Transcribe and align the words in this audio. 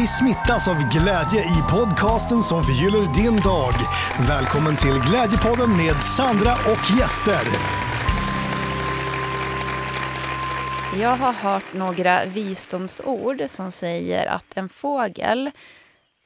Dig 0.00 0.06
smittas 0.06 0.68
av 0.68 0.76
glädje 0.92 1.40
i 1.40 1.62
podcasten 1.70 2.42
som 2.42 2.64
förgyller 2.64 3.14
din 3.14 3.40
dag. 3.40 3.74
Välkommen 4.28 4.76
till 4.76 4.98
Glädjepodden 5.10 5.76
med 5.76 6.02
Sandra 6.02 6.52
och 6.52 6.98
gäster. 6.98 7.40
Jag 11.00 11.16
har 11.16 11.32
hört 11.32 11.74
några 11.74 12.24
visdomsord 12.24 13.42
som 13.48 13.72
säger 13.72 14.26
att 14.26 14.56
en 14.56 14.68
fågel 14.68 15.50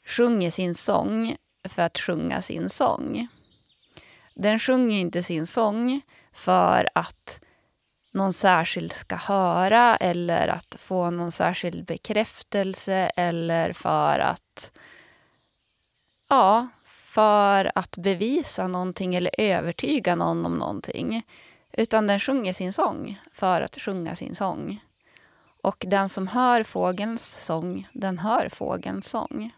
sjunger 0.06 0.50
sin 0.50 0.74
sång 0.74 1.36
för 1.68 1.82
att 1.82 1.98
sjunga 1.98 2.42
sin 2.42 2.68
sång. 2.68 3.28
Den 4.34 4.58
sjunger 4.58 4.98
inte 4.98 5.22
sin 5.22 5.46
sång 5.46 6.00
för 6.32 6.88
att 6.94 7.43
någon 8.14 8.32
särskild 8.32 8.92
ska 8.92 9.16
höra 9.16 9.96
eller 9.96 10.48
att 10.48 10.76
få 10.78 11.10
någon 11.10 11.32
särskild 11.32 11.84
bekräftelse 11.84 13.10
eller 13.16 13.72
för 13.72 14.18
att 14.18 14.72
ja, 16.28 16.68
för 16.84 17.72
att 17.74 17.96
bevisa 17.96 18.68
någonting 18.68 19.14
eller 19.14 19.30
övertyga 19.38 20.14
någon 20.14 20.46
om 20.46 20.54
någonting. 20.54 21.22
Utan 21.72 22.06
den 22.06 22.20
sjunger 22.20 22.52
sin 22.52 22.72
sång 22.72 23.20
för 23.32 23.60
att 23.60 23.78
sjunga 23.80 24.16
sin 24.16 24.34
sång. 24.34 24.84
Och 25.62 25.84
den 25.88 26.08
som 26.08 26.28
hör 26.28 26.62
fågelns 26.62 27.44
sång, 27.44 27.88
den 27.92 28.18
hör 28.18 28.48
fågelns 28.48 29.08
sång. 29.08 29.54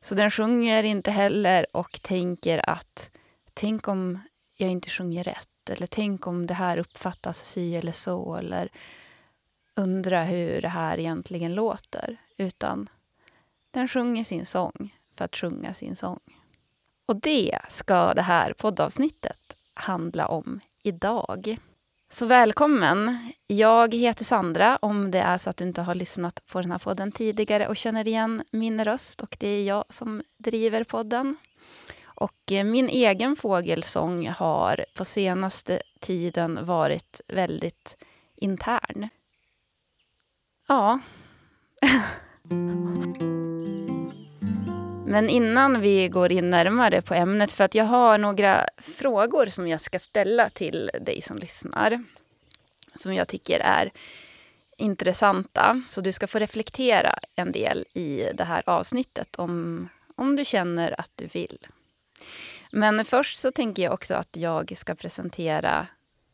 Så 0.00 0.14
den 0.14 0.30
sjunger 0.30 0.82
inte 0.82 1.10
heller 1.10 1.76
och 1.76 2.02
tänker 2.02 2.70
att 2.70 3.10
tänk 3.54 3.88
om 3.88 4.18
jag 4.56 4.70
inte 4.70 4.90
sjunger 4.90 5.24
rätt. 5.24 5.49
Eller 5.68 5.86
tänk 5.86 6.26
om 6.26 6.46
det 6.46 6.54
här 6.54 6.78
uppfattas 6.78 7.38
si 7.38 7.76
eller 7.76 7.92
så. 7.92 8.36
Eller 8.36 8.68
undra 9.74 10.24
hur 10.24 10.62
det 10.62 10.68
här 10.68 10.98
egentligen 10.98 11.54
låter. 11.54 12.16
Utan 12.36 12.88
den 13.70 13.88
sjunger 13.88 14.24
sin 14.24 14.46
sång 14.46 14.94
för 15.16 15.24
att 15.24 15.36
sjunga 15.36 15.74
sin 15.74 15.96
sång. 15.96 16.20
Och 17.06 17.16
det 17.16 17.58
ska 17.68 18.14
det 18.14 18.22
här 18.22 18.52
poddavsnittet 18.52 19.56
handla 19.74 20.26
om 20.26 20.60
idag. 20.82 21.58
Så 22.12 22.26
välkommen! 22.26 23.32
Jag 23.46 23.94
heter 23.94 24.24
Sandra, 24.24 24.76
om 24.76 25.10
det 25.10 25.18
är 25.18 25.38
så 25.38 25.50
att 25.50 25.56
du 25.56 25.64
inte 25.64 25.82
har 25.82 25.94
lyssnat 25.94 26.46
på 26.46 26.60
den 26.60 26.70
här 26.70 26.78
podden 26.78 27.12
tidigare 27.12 27.68
och 27.68 27.76
känner 27.76 28.08
igen 28.08 28.42
min 28.50 28.84
röst. 28.84 29.20
Och 29.20 29.36
det 29.40 29.48
är 29.48 29.64
jag 29.64 29.84
som 29.88 30.22
driver 30.38 30.84
podden. 30.84 31.36
Och 32.20 32.52
eh, 32.52 32.64
min 32.64 32.88
egen 32.88 33.36
fågelsång 33.36 34.28
har 34.28 34.84
på 34.94 35.04
senaste 35.04 35.82
tiden 36.00 36.64
varit 36.64 37.20
väldigt 37.28 37.96
intern. 38.36 39.08
Ja. 40.68 41.00
Men 45.06 45.28
innan 45.28 45.80
vi 45.80 46.08
går 46.08 46.32
in 46.32 46.50
närmare 46.50 47.02
på 47.02 47.14
ämnet, 47.14 47.52
för 47.52 47.64
att 47.64 47.74
jag 47.74 47.84
har 47.84 48.18
några 48.18 48.66
frågor 48.78 49.46
som 49.46 49.68
jag 49.68 49.80
ska 49.80 49.98
ställa 49.98 50.50
till 50.50 50.90
dig 51.00 51.22
som 51.22 51.38
lyssnar. 51.38 52.04
Som 52.94 53.14
jag 53.14 53.28
tycker 53.28 53.60
är 53.60 53.92
intressanta. 54.76 55.82
Så 55.88 56.00
du 56.00 56.12
ska 56.12 56.26
få 56.26 56.38
reflektera 56.38 57.18
en 57.34 57.52
del 57.52 57.84
i 57.94 58.30
det 58.34 58.44
här 58.44 58.62
avsnittet 58.66 59.36
om, 59.36 59.88
om 60.16 60.36
du 60.36 60.44
känner 60.44 61.00
att 61.00 61.10
du 61.14 61.26
vill. 61.26 61.66
Men 62.72 63.04
först 63.04 63.38
så 63.38 63.50
tänker 63.50 63.82
jag 63.82 63.92
också 63.92 64.14
att 64.14 64.36
jag 64.36 64.72
ska 64.76 64.94
presentera 64.94 65.86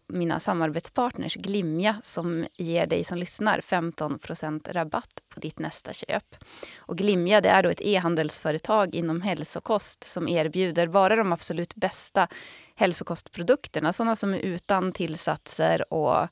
mina 0.09 0.41
samarbetspartners 0.41 1.35
Glimja 1.35 1.97
som 2.03 2.47
ger 2.57 2.87
dig 2.87 3.05
som 3.05 3.19
lyssnar 3.19 3.61
15% 3.61 4.73
rabatt 4.73 5.23
på 5.35 5.41
ditt 5.41 5.59
nästa 5.59 5.93
köp. 5.93 6.37
Och 6.77 6.99
Glimja 6.99 7.41
det 7.41 7.49
är 7.49 7.63
då 7.63 7.69
ett 7.69 7.81
e-handelsföretag 7.81 8.95
inom 8.95 9.21
hälsokost 9.21 10.05
som 10.05 10.29
erbjuder 10.29 10.87
bara 10.87 11.17
de 11.17 11.33
absolut 11.33 11.75
bästa 11.75 12.29
hälsokostprodukterna. 12.75 13.93
Sådana 13.93 14.17
som 14.17 14.35
är 14.35 14.39
utan 14.39 14.93
tillsatser 14.93 15.93
och 15.93 16.29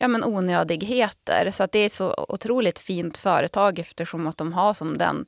ja, 0.00 0.08
men 0.08 0.24
onödigheter. 0.24 1.50
Så 1.50 1.62
att 1.62 1.72
det 1.72 1.78
är 1.78 1.86
ett 1.86 1.92
så 1.92 2.24
otroligt 2.28 2.78
fint 2.78 3.18
företag 3.18 3.78
eftersom 3.78 4.26
att 4.26 4.36
de 4.36 4.52
har 4.52 4.74
som 4.74 4.98
den 4.98 5.26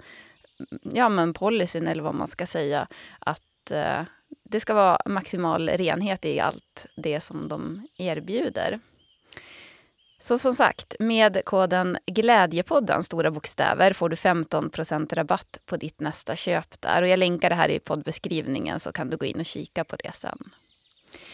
ja, 0.83 1.09
men 1.09 1.35
policyn, 1.35 1.87
eller 1.87 2.03
vad 2.03 2.15
man 2.15 2.29
ska 2.29 2.47
säga, 2.47 2.87
att 3.19 3.43
eh, 3.71 4.03
det 4.43 4.61
ska 4.61 4.75
vara 4.75 4.99
maximal 5.07 5.69
renhet 5.69 6.25
i 6.25 6.41
allt 6.41 6.87
det 6.97 7.21
som 7.21 7.49
de 7.49 7.87
erbjuder. 7.97 8.81
Så 10.23 10.39
som 10.39 10.55
sagt, 10.55 10.95
med 10.99 11.45
koden 11.45 11.99
Glädjepodden, 12.07 13.03
stora 13.03 13.31
bokstäver, 13.31 13.93
får 13.93 14.09
du 14.09 14.17
15% 14.17 15.15
rabatt 15.15 15.61
på 15.67 15.77
ditt 15.77 16.01
nästa 16.01 16.37
köp 16.37 16.81
där. 16.81 17.03
Och 17.03 17.09
jag 17.09 17.19
länkar 17.19 17.51
det 17.51 17.57
här 17.57 17.69
i 17.69 17.79
poddbeskrivningen 17.79 18.81
så 18.81 18.93
kan 18.93 19.11
du 19.11 19.17
gå 19.17 19.27
in 19.27 19.41
och 19.41 19.47
kika 19.47 19.85
på 19.85 19.97
det 19.97 20.13
sen. 20.15 20.51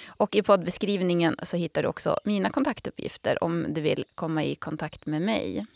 Och 0.07 0.35
i 0.35 0.43
poddbeskrivningen 0.43 1.37
så 1.43 1.57
hittar 1.57 1.83
du 1.83 1.89
också 1.89 2.21
mina 2.25 2.51
kontaktuppgifter 2.51 3.45
om 3.45 3.67
du 3.69 3.81
vill 3.81 4.05
komma 4.15 4.45
i 4.45 4.55
kontakt 4.55 5.07
med 5.07 5.23
mig. 5.23 5.67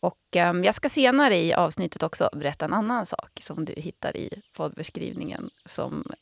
Och 0.00 0.36
um, 0.36 0.64
jag 0.64 0.74
ska 0.74 0.88
senare 0.88 1.36
i 1.36 1.54
avsnittet 1.54 2.02
också 2.02 2.30
berätta 2.32 2.64
en 2.64 2.72
annan 2.72 3.06
sak 3.06 3.30
som 3.40 3.64
du 3.64 3.74
hittar 3.76 4.16
i 4.16 4.42
poddbeskrivningen 4.52 5.50
som 5.64 6.12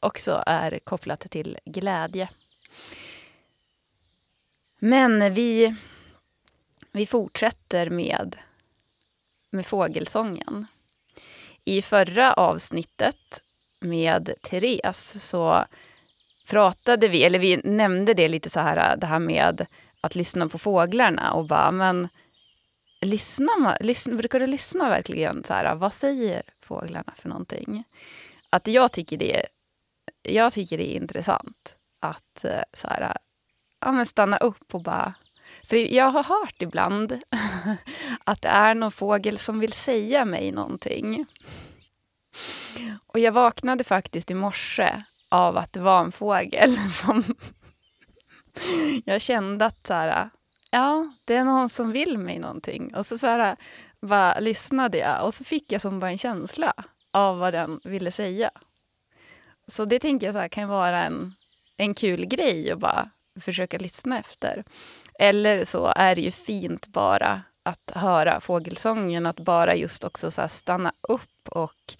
också 0.00 0.42
är 0.46 0.78
kopplat 0.78 1.20
till 1.20 1.58
glädje. 1.64 2.28
Men 4.78 5.34
vi, 5.34 5.74
vi 6.92 7.06
fortsätter 7.06 7.90
med, 7.90 8.36
med 9.50 9.66
fågelsången. 9.66 10.66
I 11.64 11.82
förra 11.82 12.32
avsnittet 12.32 13.42
med 13.80 14.34
Therese 14.42 15.16
så 15.28 15.64
pratade 16.46 17.08
vi, 17.08 17.24
eller 17.24 17.38
vi 17.38 17.56
nämnde 17.56 18.14
det 18.14 18.28
lite 18.28 18.50
så 18.50 18.60
här, 18.60 18.96
det 18.96 19.06
här 19.06 19.18
med 19.18 19.66
att 20.00 20.14
lyssna 20.14 20.48
på 20.48 20.58
fåglarna 20.58 21.32
och 21.32 21.46
bara, 21.46 21.70
men 21.70 22.08
lyssnar 23.04 23.60
man, 23.60 23.76
lyssna, 23.80 24.16
brukar 24.16 24.40
du 24.40 24.46
lyssna 24.46 24.88
verkligen 24.88 25.44
så 25.44 25.54
här, 25.54 25.74
vad 25.74 25.92
säger 25.92 26.42
fåglarna 26.60 27.12
för 27.16 27.28
någonting? 27.28 27.84
Att 28.50 28.66
jag 28.66 28.92
tycker 28.92 29.16
det 29.16 29.46
jag 30.22 30.52
tycker 30.52 30.78
det 30.78 30.94
är 30.94 30.96
intressant 30.96 31.76
att 32.00 32.44
eh, 32.44 32.62
så 32.72 32.88
här, 32.88 33.16
ja, 33.80 34.04
stanna 34.04 34.36
upp 34.36 34.74
och 34.74 34.82
bara... 34.82 35.14
För 35.68 35.76
jag 35.76 36.10
har 36.10 36.22
hört 36.22 36.62
ibland 36.62 37.20
att 38.24 38.42
det 38.42 38.48
är 38.48 38.74
någon 38.74 38.92
fågel 38.92 39.38
som 39.38 39.58
vill 39.58 39.72
säga 39.72 40.24
mig 40.24 40.52
någonting. 40.52 41.26
Och 43.06 43.18
jag 43.18 43.32
vaknade 43.32 43.84
faktiskt 43.84 44.30
i 44.30 44.34
morse 44.34 45.02
av 45.28 45.56
att 45.56 45.72
det 45.72 45.80
var 45.80 46.00
en 46.00 46.12
fågel 46.12 46.76
som... 46.90 47.24
jag 49.04 49.20
kände 49.20 49.66
att 49.66 49.86
så 49.86 49.94
här, 49.94 50.30
ja, 50.74 51.04
det 51.24 51.34
är 51.36 51.44
någon 51.44 51.68
som 51.68 51.92
vill 51.92 52.18
mig 52.18 52.38
någonting. 52.38 52.94
Och 52.94 53.06
så, 53.06 53.18
så 53.18 53.26
här, 53.26 53.56
bara 54.00 54.38
lyssnade 54.38 54.98
jag 54.98 55.26
och 55.26 55.34
så 55.34 55.44
fick 55.44 55.72
jag 55.72 55.80
som 55.80 56.00
bara 56.00 56.10
en 56.10 56.18
känsla 56.18 56.72
av 57.10 57.38
vad 57.38 57.54
den 57.54 57.80
ville 57.84 58.10
säga. 58.10 58.50
Så 59.66 59.84
det 59.84 59.98
tänker 59.98 60.26
jag 60.26 60.34
så 60.34 60.38
här, 60.38 60.48
kan 60.48 60.68
vara 60.68 61.04
en, 61.04 61.34
en 61.76 61.94
kul 61.94 62.26
grej 62.26 62.70
att 62.70 62.78
bara 62.78 63.10
försöka 63.40 63.78
lyssna 63.78 64.18
efter. 64.18 64.64
Eller 65.18 65.64
så 65.64 65.92
är 65.96 66.14
det 66.14 66.20
ju 66.20 66.30
fint 66.30 66.86
bara 66.86 67.42
att 67.62 67.92
höra 67.94 68.40
fågelsången, 68.40 69.26
att 69.26 69.40
bara 69.40 69.74
just 69.74 70.04
också 70.04 70.30
så 70.30 70.48
stanna 70.48 70.92
upp 71.08 71.48
och 71.48 71.96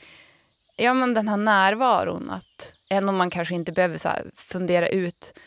ja, 0.76 0.94
men 0.94 1.14
den 1.14 1.28
här 1.28 1.36
närvaron. 1.36 2.30
Att, 2.30 2.76
än 2.90 3.08
om 3.08 3.16
man 3.16 3.30
kanske 3.30 3.54
inte 3.54 3.72
behöver 3.72 3.98
så 3.98 4.10
fundera 4.34 4.88
ut 4.88 5.38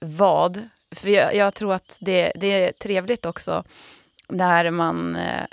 vad. 0.00 0.68
För 0.90 1.08
jag, 1.08 1.34
jag, 1.34 1.54
tror 1.54 1.74
att 1.74 1.98
det, 2.00 2.32
det 2.34 2.46
är 2.46 2.72
trevligt 2.72 3.26
också 3.26 3.64
när 4.28 4.70
man 4.70 5.16
eh, 5.16 5.46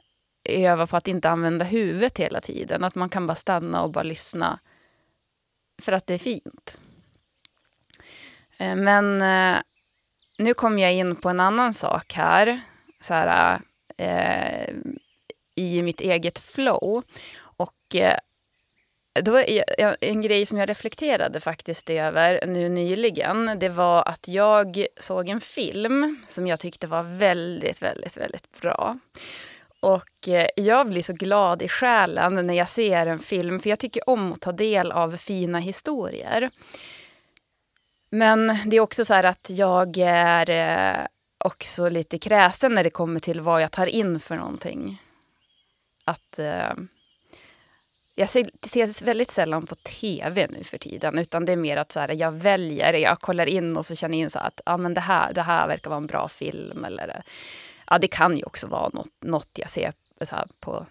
övar 0.44 0.86
på 0.86 0.98
att 0.98 1.08
inte 1.08 1.30
använda 1.30 1.66
huvudet 1.66 2.18
hela 2.18 2.42
tiden. 2.42 2.84
Att 2.84 2.96
man 2.96 3.10
kan 3.10 3.28
bara 3.28 3.36
stanna 3.36 3.82
och 3.84 3.92
bara 3.92 4.04
lyssna 4.04 4.60
för 5.82 5.92
att 5.92 6.08
det 6.08 6.14
är 6.14 6.18
fint. 6.20 6.80
Eh, 8.58 8.76
men 8.76 9.22
eh, 9.22 9.62
nu 10.38 10.54
kom 10.54 10.80
jag 10.80 10.94
in 10.94 11.16
på 11.16 11.30
en 11.30 11.40
annan 11.40 11.74
sak 11.74 12.14
här. 12.14 12.62
Så 13.02 13.14
här 13.14 13.62
eh, 13.98 14.74
I 15.56 15.82
mitt 15.82 16.02
eget 16.02 16.40
flow. 16.40 17.04
Och 17.40 17.96
eh, 17.96 18.18
det 19.22 19.32
var 19.32 19.46
en 20.02 20.22
grej 20.22 20.46
som 20.46 20.58
jag 20.58 20.70
reflekterade 20.70 21.40
faktiskt 21.40 21.90
över 21.90 22.46
nu 22.48 22.70
nyligen. 22.70 23.60
Det 23.60 23.70
var 23.70 24.08
att 24.08 24.28
jag 24.28 24.86
såg 25.00 25.30
en 25.30 25.42
film 25.42 26.22
som 26.28 26.48
jag 26.48 26.60
tyckte 26.60 26.88
var 26.88 27.04
väldigt, 27.04 27.82
väldigt, 27.82 28.18
väldigt 28.18 28.62
bra. 28.62 29.00
Och 29.80 30.28
eh, 30.28 30.48
jag 30.56 30.88
blir 30.88 31.02
så 31.02 31.14
glad 31.14 31.62
i 31.62 31.68
själen 31.68 32.48
när 32.48 32.54
jag 32.54 32.70
ser 32.70 33.08
en 33.08 33.20
film, 33.20 33.60
för 33.60 33.70
jag 33.70 33.80
tycker 33.80 34.10
om 34.10 34.34
att 34.34 34.42
ta 34.42 34.52
del 34.52 34.92
av 34.92 35.18
fina 35.18 35.60
historier. 35.60 36.50
Men 38.10 38.58
det 38.66 38.78
är 38.78 38.82
också 38.82 39.06
så 39.06 39.14
här 39.14 39.24
att 39.24 39.50
jag 39.50 39.98
är 39.98 40.50
eh, 40.50 41.06
också 41.38 41.90
lite 41.90 42.18
kräsen 42.18 42.74
när 42.74 42.84
det 42.84 42.90
kommer 42.90 43.20
till 43.20 43.42
vad 43.42 43.62
jag 43.62 43.72
tar 43.72 43.86
in 43.86 44.20
för 44.20 44.36
någonting. 44.36 45.02
att 46.06 46.40
eh, 46.40 46.74
jag 48.20 48.30
ser, 48.30 49.06
väldigt 49.06 49.32
sällan 49.32 49.66
på 49.66 49.76
tv 49.76 50.48
nu 50.48 50.64
för 50.64 50.78
tiden. 50.78 51.18
Utan 51.18 51.46
det 51.46 51.52
är 51.52 51.58
mer 51.58 51.78
att 51.78 51.92
så 51.92 52.00
här, 52.00 52.10
jag 52.10 52.32
väljer, 52.32 52.94
jag 52.94 53.20
kollar 53.20 53.46
in 53.46 53.78
och 53.78 53.86
så 53.86 53.96
känner 53.96 54.18
in 54.18 54.30
så 54.30 54.40
att 54.40 54.62
ah, 54.66 54.78
men 54.78 54.94
det, 54.94 55.02
här, 55.02 55.34
det 55.34 55.42
här 55.42 55.68
verkar 55.68 55.90
vara 55.90 55.98
en 55.98 56.08
bra 56.08 56.28
film. 56.28 56.86
Eller, 56.86 57.24
ja, 57.88 57.98
det 57.98 58.08
kan 58.08 58.38
ju 58.38 58.44
också 58.44 58.68
vara 58.68 58.90
något, 58.94 59.22
något 59.22 59.50
jag 59.54 59.70
ser 59.70 59.94
så 60.22 60.36
här, 60.36 60.48
på 60.60 60.86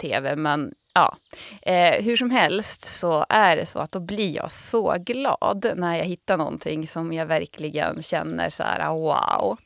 tv. 0.00 0.36
Men 0.36 0.74
ja, 0.94 1.16
eh, 1.62 2.04
hur 2.04 2.16
som 2.16 2.30
helst 2.30 2.84
så 2.84 3.26
är 3.28 3.56
det 3.56 3.66
så 3.66 3.78
att 3.78 3.92
då 3.92 4.00
blir 4.00 4.36
jag 4.36 4.52
så 4.52 4.96
glad 4.98 5.72
när 5.76 5.96
jag 5.96 6.04
hittar 6.04 6.36
någonting 6.36 6.88
som 6.88 7.12
jag 7.12 7.26
verkligen 7.26 8.02
känner 8.02 8.50
så 8.50 8.62
här 8.62 8.92
wow. 8.92 9.58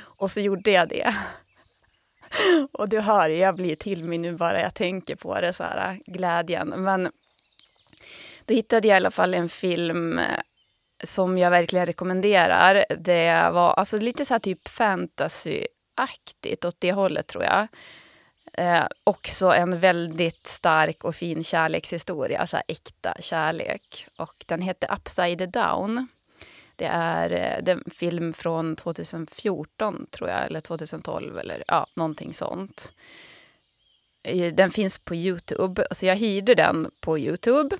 Och 0.00 0.30
så 0.30 0.40
gjorde 0.40 0.70
jag 0.70 0.88
det. 0.88 1.14
Och 2.72 2.88
du 2.88 3.00
hör, 3.00 3.28
jag 3.28 3.54
blir 3.54 3.74
till 3.74 4.04
mig 4.04 4.18
nu 4.18 4.32
bara 4.32 4.60
jag 4.60 4.74
tänker 4.74 5.16
på 5.16 5.40
det, 5.40 5.52
så 5.52 5.62
här, 5.62 6.00
glädjen. 6.06 6.68
Men 6.68 7.10
då 8.44 8.54
hittade 8.54 8.88
jag 8.88 8.94
i 8.94 8.96
alla 8.96 9.10
fall 9.10 9.34
en 9.34 9.48
film 9.48 10.18
eh, 10.18 10.40
som 11.04 11.38
jag 11.38 11.50
verkligen 11.50 11.86
rekommenderar. 11.86 12.84
Det 12.98 13.50
var 13.52 13.72
alltså 13.72 13.96
lite 13.96 14.24
så 14.24 14.34
här 14.34 14.38
typ 14.38 14.68
fantasyaktigt 14.68 16.64
åt 16.64 16.76
det 16.78 16.92
hållet 16.92 17.26
tror 17.26 17.44
jag. 17.44 17.66
Eh, 18.52 18.86
också 19.04 19.46
en 19.46 19.80
väldigt 19.80 20.46
stark 20.46 21.04
och 21.04 21.16
fin 21.16 21.44
kärlekshistoria, 21.44 22.40
alltså 22.40 22.56
äkta 22.68 23.14
kärlek. 23.20 24.06
Och 24.16 24.44
den 24.46 24.60
heter 24.60 24.92
Upside 24.92 25.52
Down. 25.52 26.08
Eh, 26.80 27.28
det 27.62 27.70
är, 27.70 27.76
en 27.76 27.84
film 27.90 28.32
från 28.32 28.76
2014, 28.76 30.06
tror 30.10 30.30
jag, 30.30 30.46
eller 30.46 30.60
2012, 30.60 31.38
eller 31.38 31.64
ja, 31.68 31.86
någonting 31.94 32.34
sånt. 32.34 32.92
Den 34.52 34.70
finns 34.70 34.98
på 34.98 35.14
Youtube, 35.14 35.86
så 35.90 36.06
jag 36.06 36.16
hyrde 36.16 36.54
den 36.54 36.90
på 37.00 37.18
Youtube. 37.18 37.76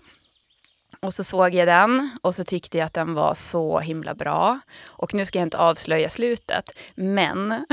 Och 1.00 1.14
så 1.14 1.24
såg 1.24 1.54
jag 1.54 1.68
den 1.68 2.10
och 2.22 2.34
så 2.34 2.44
tyckte 2.44 2.78
jag 2.78 2.86
att 2.86 2.94
den 2.94 3.14
var 3.14 3.34
så 3.34 3.78
himla 3.78 4.14
bra. 4.14 4.60
Och 4.86 5.14
nu 5.14 5.26
ska 5.26 5.38
jag 5.38 5.46
inte 5.46 5.58
avslöja 5.58 6.08
slutet, 6.08 6.78
men 6.94 7.52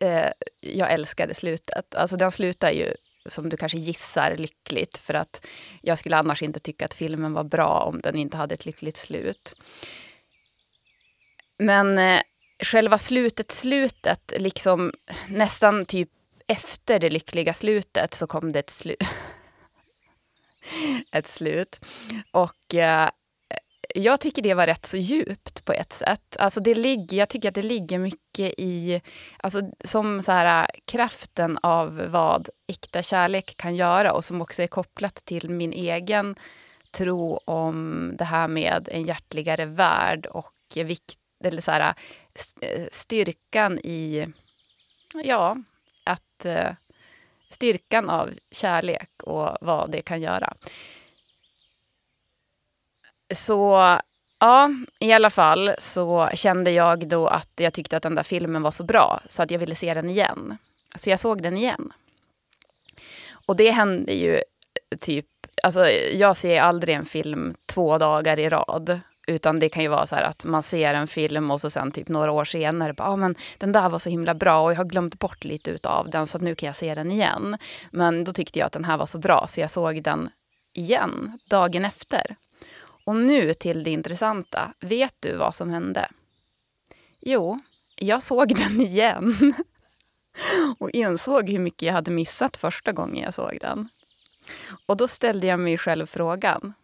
eh, 0.00 0.30
jag 0.60 0.92
älskade 0.92 1.34
slutet. 1.34 1.94
Alltså 1.94 2.16
den 2.16 2.30
slutar 2.30 2.70
ju 2.70 2.94
som 3.26 3.48
du 3.48 3.56
kanske 3.56 3.78
gissar 3.78 4.36
lyckligt. 4.36 4.98
För 4.98 5.14
att 5.14 5.46
jag 5.82 5.98
skulle 5.98 6.16
annars 6.16 6.42
inte 6.42 6.60
tycka 6.60 6.84
att 6.84 6.94
filmen 6.94 7.32
var 7.32 7.44
bra 7.44 7.80
om 7.80 8.00
den 8.00 8.16
inte 8.16 8.36
hade 8.36 8.54
ett 8.54 8.66
lyckligt 8.66 8.96
slut. 8.96 9.54
Men 11.58 11.98
eh, 11.98 12.20
själva 12.64 12.98
slutet, 12.98 13.50
slutet, 13.50 14.32
liksom 14.38 14.92
nästan 15.28 15.86
typ 15.86 16.10
efter 16.46 16.98
det 16.98 17.10
lyckliga 17.10 17.54
slutet 17.54 18.14
så 18.14 18.26
kom 18.26 18.52
det 18.52 18.58
ett, 18.58 18.70
slu 18.70 18.96
ett 21.12 21.28
slut. 21.28 21.80
Och 22.30 22.74
eh, 22.74 23.10
jag 23.96 24.20
tycker 24.20 24.42
det 24.42 24.54
var 24.54 24.66
rätt 24.66 24.86
så 24.86 24.96
djupt 24.96 25.64
på 25.64 25.72
ett 25.72 25.92
sätt. 25.92 26.36
Alltså 26.38 26.60
det 26.60 26.74
ligger, 26.74 27.16
jag 27.16 27.28
tycker 27.28 27.48
att 27.48 27.54
det 27.54 27.62
ligger 27.62 27.98
mycket 27.98 28.54
i 28.58 29.00
alltså 29.36 29.60
som 29.84 30.22
så 30.22 30.32
här, 30.32 30.62
äh, 30.62 30.80
kraften 30.84 31.58
av 31.62 32.02
vad 32.08 32.48
äkta 32.66 33.02
kärlek 33.02 33.56
kan 33.56 33.76
göra 33.76 34.12
och 34.12 34.24
som 34.24 34.40
också 34.40 34.62
är 34.62 34.66
kopplat 34.66 35.14
till 35.14 35.50
min 35.50 35.72
egen 35.72 36.36
tro 36.90 37.36
om 37.36 38.10
det 38.18 38.24
här 38.24 38.48
med 38.48 38.88
en 38.92 39.02
hjärtligare 39.02 39.64
värld 39.64 40.26
och 40.26 40.54
vikt, 40.74 41.18
eller 41.44 41.60
så 41.60 41.70
här, 41.70 41.94
äh, 42.60 42.70
äh, 42.70 42.86
styrkan 42.92 43.78
i 43.78 44.26
ja, 45.24 45.56
att 46.04 46.46
styrkan 47.50 48.10
av 48.10 48.30
kärlek 48.50 49.10
och 49.22 49.56
vad 49.60 49.90
det 49.90 50.02
kan 50.02 50.22
göra. 50.22 50.54
Så 53.34 53.98
ja, 54.40 54.70
i 54.98 55.12
alla 55.12 55.30
fall 55.30 55.70
så 55.78 56.30
kände 56.34 56.70
jag 56.70 57.08
då 57.08 57.26
att 57.26 57.52
jag 57.56 57.72
tyckte 57.72 57.96
att 57.96 58.02
den 58.02 58.14
där 58.14 58.22
filmen 58.22 58.62
var 58.62 58.70
så 58.70 58.84
bra 58.84 59.20
så 59.26 59.42
att 59.42 59.50
jag 59.50 59.58
ville 59.58 59.74
se 59.74 59.94
den 59.94 60.10
igen. 60.10 60.56
Så 60.96 61.10
jag 61.10 61.20
såg 61.20 61.42
den 61.42 61.56
igen. 61.56 61.92
Och 63.46 63.56
det 63.56 63.70
hände 63.70 64.12
ju 64.12 64.40
typ, 65.00 65.26
alltså 65.62 65.86
jag 66.14 66.36
ser 66.36 66.60
aldrig 66.60 66.96
en 66.96 67.04
film 67.04 67.54
två 67.66 67.98
dagar 67.98 68.38
i 68.38 68.48
rad. 68.48 69.00
Utan 69.26 69.58
det 69.58 69.68
kan 69.68 69.82
ju 69.82 69.88
vara 69.88 70.06
så 70.06 70.14
här 70.14 70.22
att 70.22 70.44
man 70.44 70.62
ser 70.62 70.94
en 70.94 71.06
film 71.06 71.50
och 71.50 71.60
så 71.60 71.70
sen 71.70 71.92
typ 71.92 72.08
några 72.08 72.32
år 72.32 72.44
senare, 72.44 72.92
bara, 72.92 73.08
ah, 73.08 73.16
men 73.16 73.34
den 73.58 73.72
där 73.72 73.88
var 73.88 73.98
så 73.98 74.10
himla 74.10 74.34
bra 74.34 74.62
och 74.62 74.72
jag 74.72 74.76
har 74.76 74.84
glömt 74.84 75.18
bort 75.18 75.44
lite 75.44 75.70
utav 75.70 76.10
den 76.10 76.26
så 76.26 76.38
nu 76.38 76.54
kan 76.54 76.66
jag 76.66 76.76
se 76.76 76.94
den 76.94 77.12
igen. 77.12 77.56
Men 77.90 78.24
då 78.24 78.32
tyckte 78.32 78.58
jag 78.58 78.66
att 78.66 78.72
den 78.72 78.84
här 78.84 78.96
var 78.96 79.06
så 79.06 79.18
bra 79.18 79.46
så 79.48 79.60
jag 79.60 79.70
såg 79.70 80.02
den 80.02 80.30
igen 80.72 81.38
dagen 81.50 81.84
efter. 81.84 82.36
Och 83.04 83.16
nu 83.16 83.54
till 83.54 83.84
det 83.84 83.90
intressanta. 83.90 84.72
Vet 84.80 85.14
du 85.20 85.36
vad 85.36 85.54
som 85.54 85.70
hände? 85.70 86.08
Jo, 87.20 87.60
jag 87.96 88.22
såg 88.22 88.48
den 88.56 88.80
igen. 88.80 89.54
Och 90.78 90.90
insåg 90.90 91.50
hur 91.50 91.58
mycket 91.58 91.82
jag 91.82 91.92
hade 91.92 92.10
missat 92.10 92.56
första 92.56 92.92
gången 92.92 93.24
jag 93.24 93.34
såg 93.34 93.58
den. 93.60 93.88
Och 94.86 94.96
då 94.96 95.08
ställde 95.08 95.46
jag 95.46 95.60
mig 95.60 95.78
själv 95.78 96.06
frågan. 96.06 96.74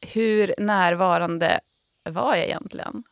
Hur 0.00 0.54
närvarande 0.58 1.60
var 2.04 2.34
jag 2.34 2.44
egentligen? 2.44 3.02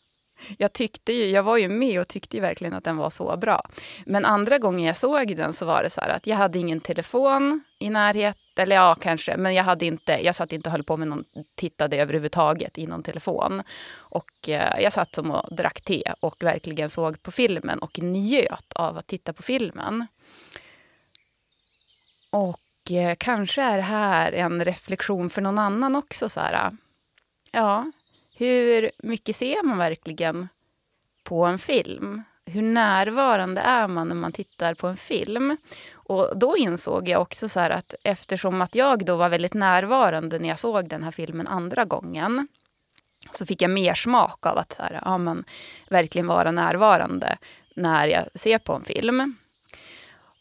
Jag, 0.59 0.73
tyckte 0.73 1.13
ju, 1.13 1.25
jag 1.25 1.43
var 1.43 1.57
ju 1.57 1.69
med 1.69 2.01
och 2.01 2.09
tyckte 2.09 2.37
ju 2.37 2.41
verkligen 2.41 2.75
att 2.75 2.85
den 2.85 2.97
var 2.97 3.11
så 3.11 3.37
bra. 3.37 3.63
Men 4.07 4.25
andra 4.25 4.59
gången 4.59 4.87
jag 4.87 4.97
såg 4.97 5.37
den 5.37 5.53
så 5.53 5.67
var 5.67 5.83
det 5.83 5.91
så 5.91 6.01
här 6.01 6.09
att 6.09 6.27
jag 6.27 6.37
hade 6.37 6.59
ingen 6.59 6.81
telefon 6.81 7.65
i 7.79 7.91
närheten. 7.91 8.44
Eller 8.59 8.77
ja, 8.77 8.95
kanske. 8.95 9.37
Men 9.37 9.55
jag, 9.55 9.65
hade 9.65 9.87
inte, 9.87 10.13
jag 10.13 10.35
satt 10.35 10.53
inte 10.53 10.69
och 10.69 10.73
höll 10.73 10.83
på 10.83 10.97
med 10.97 11.09
någon, 11.09 11.25
tittade 11.55 11.97
överhuvudtaget 11.97 12.79
i 12.79 12.87
någon 12.87 13.03
telefon. 13.03 13.63
Och 13.93 14.49
eh, 14.49 14.81
jag 14.81 14.93
satt 14.93 15.15
som 15.15 15.31
och 15.31 15.57
drack 15.57 15.81
te 15.81 16.13
och 16.21 16.43
verkligen 16.43 16.91
såg 16.91 17.23
på 17.23 17.31
filmen 17.31 17.79
och 17.79 17.99
njöt 17.99 18.73
av 18.73 18.99
att 18.99 19.07
titta 19.07 19.33
på 19.33 19.43
filmen. 19.43 20.07
Och 22.31 22.91
eh, 22.91 23.17
kanske 23.19 23.63
är 23.63 23.77
det 23.77 23.83
här 23.83 24.33
en 24.33 24.65
reflektion 24.65 25.31
för 25.31 25.43
någon 25.43 25.59
annan 25.59 25.97
också. 25.97 26.29
Så 26.29 26.41
här, 26.41 26.77
ja, 27.51 27.93
hur 28.37 28.91
mycket 28.99 29.37
ser 29.37 29.63
man 29.63 29.79
verkligen 29.79 30.49
på 31.23 31.45
en 31.45 31.59
film? 31.59 32.23
Hur 32.47 32.63
närvarande 32.63 33.61
är 33.61 33.89
man 33.89 34.09
när 34.09 34.15
man 34.15 34.33
tittar 34.33 34.75
på 34.75 34.87
en 34.87 34.97
film? 34.97 35.57
Och 36.07 36.39
då 36.39 36.57
insåg 36.57 37.09
jag 37.09 37.23
också 37.23 37.49
så 37.49 37.61
att 37.61 37.95
eftersom 38.05 38.63
att 38.63 38.75
jag 38.75 39.05
då 39.05 39.17
var 39.17 39.29
väldigt 39.29 39.55
närvarande 39.55 40.39
när 40.39 40.49
jag 40.49 40.59
såg 40.59 40.89
den 40.89 41.03
här 41.03 41.11
filmen 41.11 41.47
andra 41.47 41.85
gången 41.85 42.49
så 43.31 43.47
fick 43.47 43.63
jag 43.63 43.71
mer 43.71 43.95
smak 43.95 44.47
av 44.47 44.59
att 44.59 44.73
så 44.73 44.83
här, 44.83 45.01
ja, 45.05 45.19
men, 45.19 45.45
verkligen 45.89 46.27
vara 46.27 46.51
närvarande 46.51 47.39
när 47.77 48.07
jag 48.07 48.27
ser 48.35 48.59
på 48.59 48.73
en 48.73 48.85
film. 48.85 49.37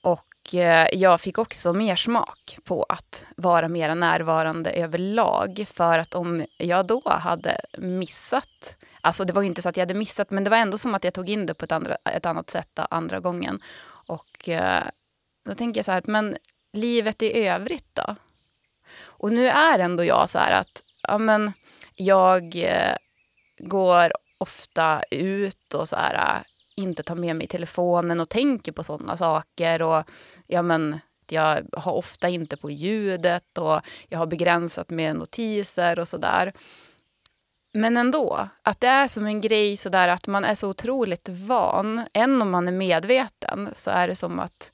Och 0.02 0.56
eh, 0.56 0.88
jag 0.94 1.22
fick 1.22 1.38
också 1.38 1.74
mer 1.74 1.96
smak 1.96 2.58
på 2.64 2.86
att 2.90 3.26
vara 3.36 3.68
mer 3.68 3.96
närvarande 3.96 4.72
överlag. 4.72 5.66
För 5.68 6.00
att 6.00 6.16
om 6.16 6.46
jag 6.58 6.88
då 6.88 7.02
hade 7.06 7.58
missat, 7.78 8.78
alltså 9.02 9.26
det 9.26 9.34
var 9.34 9.44
inte 9.44 9.62
så 9.62 9.70
att 9.70 9.78
jag 9.78 9.82
hade 9.82 9.94
missat, 9.94 10.32
men 10.32 10.44
det 10.44 10.50
var 10.50 10.58
ändå 10.58 10.78
som 10.78 10.96
att 10.96 11.04
jag 11.04 11.14
tog 11.14 11.30
in 11.30 11.46
det 11.46 11.54
på 11.54 11.66
ett, 11.66 11.72
andra, 11.72 11.98
ett 12.06 12.26
annat 12.26 12.50
sätt 12.50 12.80
andra 12.90 13.20
gången. 13.20 13.62
Och 14.06 14.50
eh, 14.50 14.84
då 15.46 15.54
tänker 15.54 15.78
jag 15.78 15.86
så 15.86 15.92
här, 15.92 16.04
men 16.06 16.38
livet 16.74 17.22
i 17.22 17.46
övrigt 17.48 17.90
då? 17.94 18.16
Och 19.04 19.32
nu 19.32 19.48
är 19.48 19.80
ändå 19.80 20.04
jag 20.04 20.30
så 20.30 20.40
här 20.40 20.52
att, 20.52 20.84
ja 21.08 21.18
men 21.18 21.52
jag 21.96 22.56
eh, 22.56 22.96
går 23.58 24.12
ofta 24.38 25.04
ut 25.12 25.74
och 25.74 25.90
så 25.90 25.96
här 25.96 26.14
eh, 26.14 26.44
inte 26.76 27.04
tar 27.04 27.16
med 27.16 27.36
mig 27.36 27.48
telefonen 27.48 28.20
och 28.20 28.30
tänker 28.30 28.72
på 28.72 28.84
sådana 28.84 29.18
saker. 29.18 29.82
Och 29.82 30.04
ja, 30.48 30.62
men, 30.62 31.00
jag 31.30 31.62
har 31.72 31.94
ofta 31.94 32.30
inte 32.30 32.58
på 32.58 32.72
ljudet 32.72 33.58
och 33.58 33.82
jag 34.08 34.20
har 34.20 34.26
begränsat 34.26 34.90
med 34.90 35.16
notiser 35.16 36.00
och 36.00 36.08
sådär. 36.08 36.54
Men 37.74 37.98
ändå, 37.98 38.50
att 38.64 38.80
det 38.80 38.88
är 38.88 39.08
som 39.08 39.26
en 39.26 39.42
grej 39.42 39.78
sådär 39.78 40.08
att 40.08 40.28
man 40.28 40.46
är 40.46 40.56
så 40.56 40.70
otroligt 40.70 41.30
van. 41.30 42.02
Än 42.14 42.42
om 42.42 42.52
man 42.52 42.68
är 42.68 42.72
medveten 42.72 43.70
så 43.74 43.92
är 43.92 44.08
det 44.08 44.16
som 44.16 44.40
att... 44.40 44.72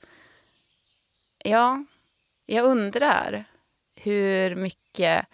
Ja, 1.44 1.84
jag 2.46 2.64
undrar 2.64 3.44
hur 3.96 4.54
mycket 4.56 5.26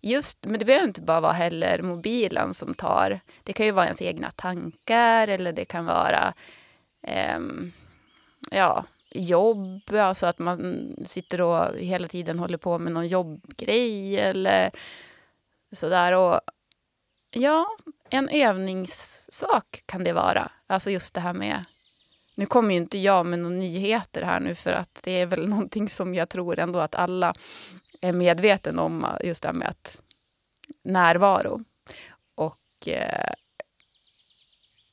just, 0.00 0.44
men 0.44 0.58
det 0.58 0.64
behöver 0.64 0.86
inte 0.86 1.00
bara 1.00 1.20
vara 1.20 1.32
heller 1.32 1.82
mobilen 1.82 2.54
som 2.54 2.74
tar. 2.74 3.20
Det 3.42 3.52
kan 3.52 3.66
ju 3.66 3.72
vara 3.72 3.84
ens 3.84 4.02
egna 4.02 4.30
tankar 4.30 5.28
eller 5.28 5.52
det 5.52 5.64
kan 5.64 5.84
vara 5.84 6.34
eh, 7.02 7.40
ja, 8.50 8.84
jobb, 9.10 9.94
alltså 9.94 10.26
att 10.26 10.38
man 10.38 10.88
sitter 11.06 11.40
och 11.40 11.76
hela 11.78 12.08
tiden 12.08 12.38
håller 12.38 12.58
på 12.58 12.78
med 12.78 12.92
någon 12.92 13.08
jobbgrej 13.08 14.18
eller 14.18 14.70
sådär. 15.72 16.12
Och 16.12 16.40
ja, 17.30 17.66
en 18.10 18.28
övningssak 18.28 19.82
kan 19.86 20.04
det 20.04 20.12
vara. 20.12 20.50
Alltså 20.66 20.90
just 20.90 21.14
det 21.14 21.20
här 21.20 21.32
med 21.32 21.64
nu 22.34 22.46
kommer 22.46 22.70
ju 22.70 22.76
inte 22.76 22.98
jag 22.98 23.26
med 23.26 23.38
några 23.38 23.56
nyheter 23.56 24.22
här 24.22 24.40
nu 24.40 24.54
för 24.54 24.72
att 24.72 25.00
det 25.02 25.12
är 25.12 25.26
väl 25.26 25.48
någonting 25.48 25.88
som 25.88 26.14
jag 26.14 26.28
tror 26.28 26.58
ändå 26.58 26.78
att 26.78 26.94
alla 26.94 27.34
är 28.00 28.12
medveten 28.12 28.78
om, 28.78 29.04
eh, 29.04 29.28
just 29.28 29.42
det 29.42 29.48
här 29.48 29.52
med 29.54 29.68
att 29.68 30.02
närvaro. 30.82 31.64
Och 32.34 32.88
eh, 32.88 33.32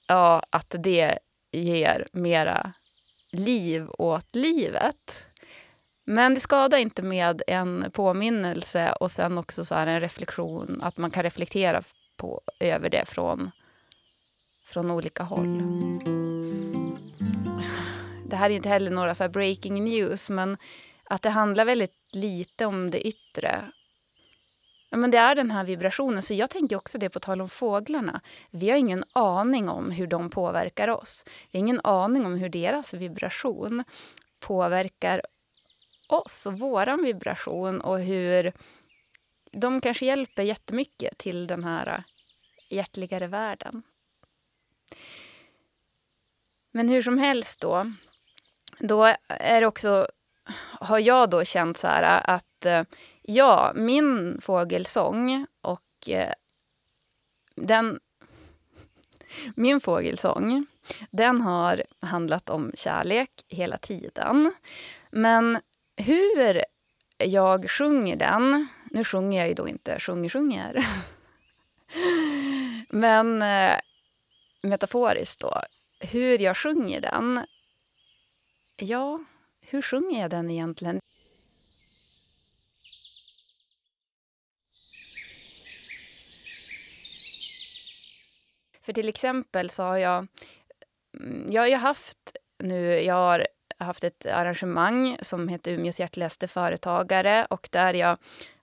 ja, 0.08 0.44
att 0.50 0.76
det 0.80 1.20
ger 1.52 2.08
mera 2.12 2.74
liv 3.32 3.88
åt 3.98 4.36
livet. 4.36 5.26
Men 6.04 6.34
det 6.34 6.40
skadar 6.40 6.78
inte 6.78 7.02
med 7.02 7.42
en 7.48 7.92
påminnelse 7.92 8.92
och 9.00 9.12
sen 9.12 9.38
också 9.38 9.66
så 9.66 9.76
en 9.76 10.02
reflektion, 10.02 10.80
att 10.84 10.98
man 10.98 11.12
kan 11.12 11.24
reflektera 11.24 11.82
på, 12.18 12.42
över 12.60 12.90
det 12.90 13.06
från, 13.06 13.52
från 14.66 14.92
olika 14.92 15.24
håll. 15.24 16.21
Det 18.32 18.38
här 18.38 18.50
är 18.50 18.54
inte 18.54 18.70
heller 18.70 18.92
några 18.92 19.16
så 19.16 19.30
breaking 19.30 19.84
news, 19.84 20.30
men 20.30 20.58
att 21.04 21.22
det 21.22 21.30
handlar 21.30 21.66
väldigt 21.66 21.96
lite 22.14 22.66
om 22.66 22.92
det 22.92 23.08
yttre. 23.08 23.72
Men 24.92 25.12
det 25.12 25.18
är 25.18 25.36
den 25.36 25.52
här 25.52 25.64
vibrationen. 25.64 26.22
Så 26.22 26.34
jag 26.34 26.50
tänker 26.50 26.76
också 26.76 26.98
det 26.98 27.10
på 27.10 27.20
tal 27.20 27.42
om 27.42 27.50
fåglarna. 27.50 28.22
Vi 28.52 28.70
har 28.70 28.78
ingen 28.78 29.04
aning 29.14 29.70
om 29.70 29.92
hur 29.92 30.08
de 30.08 30.30
påverkar 30.30 30.88
oss. 30.88 31.26
Vi 31.52 31.60
har 31.60 31.60
ingen 31.60 31.82
aning 31.84 32.26
om 32.26 32.34
hur 32.36 32.50
deras 32.50 32.94
vibration 32.94 33.84
påverkar 34.40 35.22
oss 36.08 36.46
och 36.46 36.60
vår 36.60 37.04
vibration 37.04 37.82
och 37.82 38.00
hur 38.00 38.54
de 39.52 39.82
kanske 39.82 40.06
hjälper 40.06 40.44
jättemycket 40.44 41.18
till 41.18 41.48
den 41.48 41.64
här 41.64 42.04
hjärtligare 42.70 43.28
världen. 43.28 43.84
Men 46.72 46.90
hur 46.90 47.02
som 47.02 47.18
helst 47.18 47.62
då, 47.62 47.92
då 48.82 49.16
är 49.28 49.62
det 49.62 49.68
också, 49.68 50.08
har 50.80 51.00
jag 51.00 51.30
då 51.30 51.44
känt 51.44 51.78
så 51.78 51.88
här 51.88 52.30
att 52.30 52.66
eh, 52.66 52.84
ja, 53.22 53.72
min 53.76 54.42
fågelsång 54.42 55.46
och 55.62 56.10
eh, 56.10 56.34
den 57.56 58.00
min 59.56 59.80
fågelsång, 59.80 60.66
den 61.12 61.42
har 61.42 61.84
handlat 62.00 62.50
om 62.50 62.72
kärlek 62.76 63.32
hela 63.48 63.78
tiden. 63.78 64.54
Men 65.12 65.60
hur 65.98 66.64
jag 67.18 67.70
sjunger 67.70 68.16
den... 68.16 68.68
Nu 68.92 69.04
sjunger 69.04 69.40
jag 69.40 69.48
ju 69.48 69.54
då 69.54 69.68
inte 69.68 70.00
sjunger-sjunger. 70.00 70.86
Men 72.90 73.42
eh, 73.42 73.76
metaforiskt 74.64 75.40
då. 75.40 75.62
Hur 76.00 76.42
jag 76.42 76.58
sjunger 76.58 77.02
den... 77.02 77.46
Ja, 78.84 79.20
hur 79.62 79.82
sjunger 79.82 80.22
jag 80.22 80.30
den 80.30 80.50
egentligen? 80.50 81.00
För 88.82 88.94
till 88.94 89.10
exempel 89.10 89.70
så 89.70 89.84
har 89.84 89.98
jag... 89.98 90.28
Mm, 91.20 91.48
jag 91.50 91.62
har 91.62 91.78
haft 91.78 92.36
nu... 92.64 93.02
Jag 93.02 93.16
har 93.16 93.48
haft 93.78 94.04
ett 94.04 94.26
arrangemang 94.26 95.18
som 95.22 95.48
heter 95.48 95.72
Umeås 95.72 96.00
hjärtligaste 96.00 96.48
företagare 96.48 97.48
och 97.50 97.70
där 97.72 97.94
jag 97.94 98.18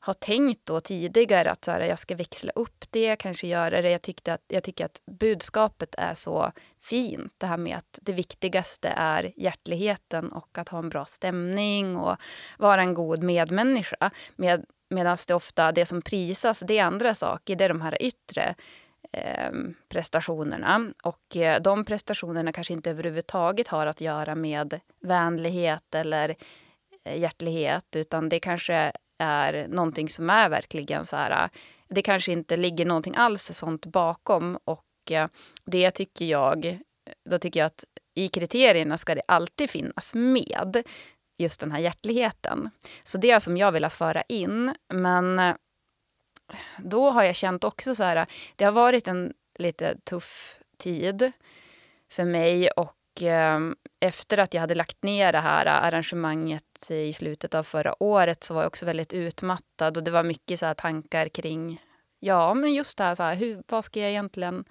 har 0.08 0.14
tänkt 0.14 0.66
då 0.66 0.80
tidigare 0.80 1.50
att 1.50 1.64
så 1.64 1.70
här, 1.70 1.80
jag 1.80 1.98
ska 1.98 2.16
växla 2.16 2.52
upp 2.54 2.84
det, 2.90 3.16
kanske 3.16 3.46
göra 3.46 3.82
det. 3.82 3.90
Jag, 3.90 4.02
tyckte 4.02 4.32
att, 4.32 4.42
jag 4.48 4.64
tycker 4.64 4.84
att 4.84 5.02
budskapet 5.06 5.94
är 5.98 6.14
så 6.14 6.52
fint. 6.80 7.32
Det 7.38 7.46
här 7.46 7.56
med 7.56 7.76
att 7.76 7.98
det 8.02 8.12
viktigaste 8.12 8.88
är 8.88 9.32
hjärtligheten 9.36 10.32
och 10.32 10.58
att 10.58 10.68
ha 10.68 10.78
en 10.78 10.88
bra 10.88 11.04
stämning 11.04 11.96
och 11.96 12.16
vara 12.58 12.80
en 12.80 12.94
god 12.94 13.22
medmänniska. 13.22 14.10
Med, 14.36 14.64
Medan 14.90 15.16
det 15.28 15.34
ofta, 15.34 15.72
det 15.72 15.86
som 15.86 16.02
prisas, 16.02 16.60
det 16.60 16.78
är 16.78 16.84
andra 16.84 17.14
saker. 17.14 17.56
Det 17.56 17.64
är 17.64 17.68
de 17.68 17.80
här 17.80 18.02
yttre 18.02 18.54
eh, 19.12 19.52
prestationerna. 19.88 20.92
Och 21.02 21.36
eh, 21.36 21.62
de 21.62 21.84
prestationerna 21.84 22.52
kanske 22.52 22.72
inte 22.72 22.90
överhuvudtaget 22.90 23.68
har 23.68 23.86
att 23.86 24.00
göra 24.00 24.34
med 24.34 24.80
vänlighet 25.00 25.94
eller 25.94 26.34
eh, 27.04 27.20
hjärtlighet, 27.20 27.96
utan 27.96 28.28
det 28.28 28.40
kanske 28.40 28.92
är 29.18 29.68
någonting 29.68 30.08
som 30.08 30.30
är 30.30 30.48
verkligen 30.48 31.04
så 31.04 31.16
här... 31.16 31.44
Äh, 31.44 31.50
det 31.90 32.02
kanske 32.02 32.32
inte 32.32 32.56
ligger 32.56 32.86
någonting 32.86 33.16
alls 33.16 33.50
sånt 33.54 33.86
bakom. 33.86 34.58
Och 34.64 35.10
äh, 35.10 35.28
det 35.64 35.90
tycker 35.90 36.24
jag... 36.24 36.78
Då 37.30 37.38
tycker 37.38 37.60
jag 37.60 37.66
att 37.66 37.84
i 38.14 38.28
kriterierna 38.28 38.98
ska 38.98 39.14
det 39.14 39.22
alltid 39.28 39.70
finnas 39.70 40.14
med 40.14 40.82
just 41.38 41.60
den 41.60 41.72
här 41.72 41.78
hjärtligheten. 41.78 42.70
Så 43.04 43.18
det 43.18 43.30
är 43.30 43.38
som 43.38 43.56
jag 43.56 43.72
vill 43.72 43.88
föra 43.88 44.22
in. 44.22 44.74
Men 44.94 45.38
äh, 45.38 45.54
då 46.78 47.10
har 47.10 47.22
jag 47.22 47.36
känt 47.36 47.64
också 47.64 47.94
så 47.94 48.04
här, 48.04 48.26
det 48.56 48.64
har 48.64 48.72
varit 48.72 49.08
en 49.08 49.32
lite 49.58 49.96
tuff 50.04 50.58
tid 50.78 51.32
för 52.10 52.24
mig 52.24 52.70
och 52.70 52.97
eh, 53.22 53.60
efter 54.00 54.38
att 54.38 54.54
jag 54.54 54.60
hade 54.60 54.74
lagt 54.74 55.02
ner 55.02 55.32
det 55.32 55.40
här 55.40 55.66
äh, 55.66 55.84
arrangemanget 55.84 56.90
i 56.90 57.12
slutet 57.12 57.54
av 57.54 57.62
förra 57.62 58.02
året 58.02 58.44
så 58.44 58.54
var 58.54 58.62
jag 58.62 58.66
också 58.66 58.86
väldigt 58.86 59.12
utmattad 59.12 59.96
och 59.96 60.02
det 60.02 60.10
var 60.10 60.22
mycket 60.22 60.60
så 60.60 60.66
här 60.66 60.74
tankar 60.74 61.28
kring, 61.28 61.82
ja 62.20 62.54
men 62.54 62.74
just 62.74 62.98
det 62.98 63.04
här, 63.04 63.14
så 63.14 63.22
här 63.22 63.34
hur, 63.34 63.62
vad 63.68 63.84
ska 63.84 64.00
jag 64.00 64.10
egentligen, 64.10 64.64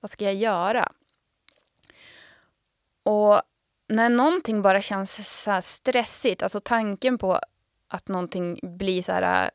vad 0.00 0.10
ska 0.10 0.24
jag 0.24 0.34
göra? 0.34 0.92
Och 3.02 3.42
när 3.88 4.08
någonting 4.08 4.62
bara 4.62 4.80
känns 4.80 5.42
så 5.44 5.60
stressigt, 5.62 6.42
alltså 6.42 6.60
tanken 6.60 7.18
på 7.18 7.40
att 7.88 8.08
någonting 8.08 8.58
blir 8.62 9.02
så 9.02 9.12
här 9.12 9.44
äh, 9.44 9.50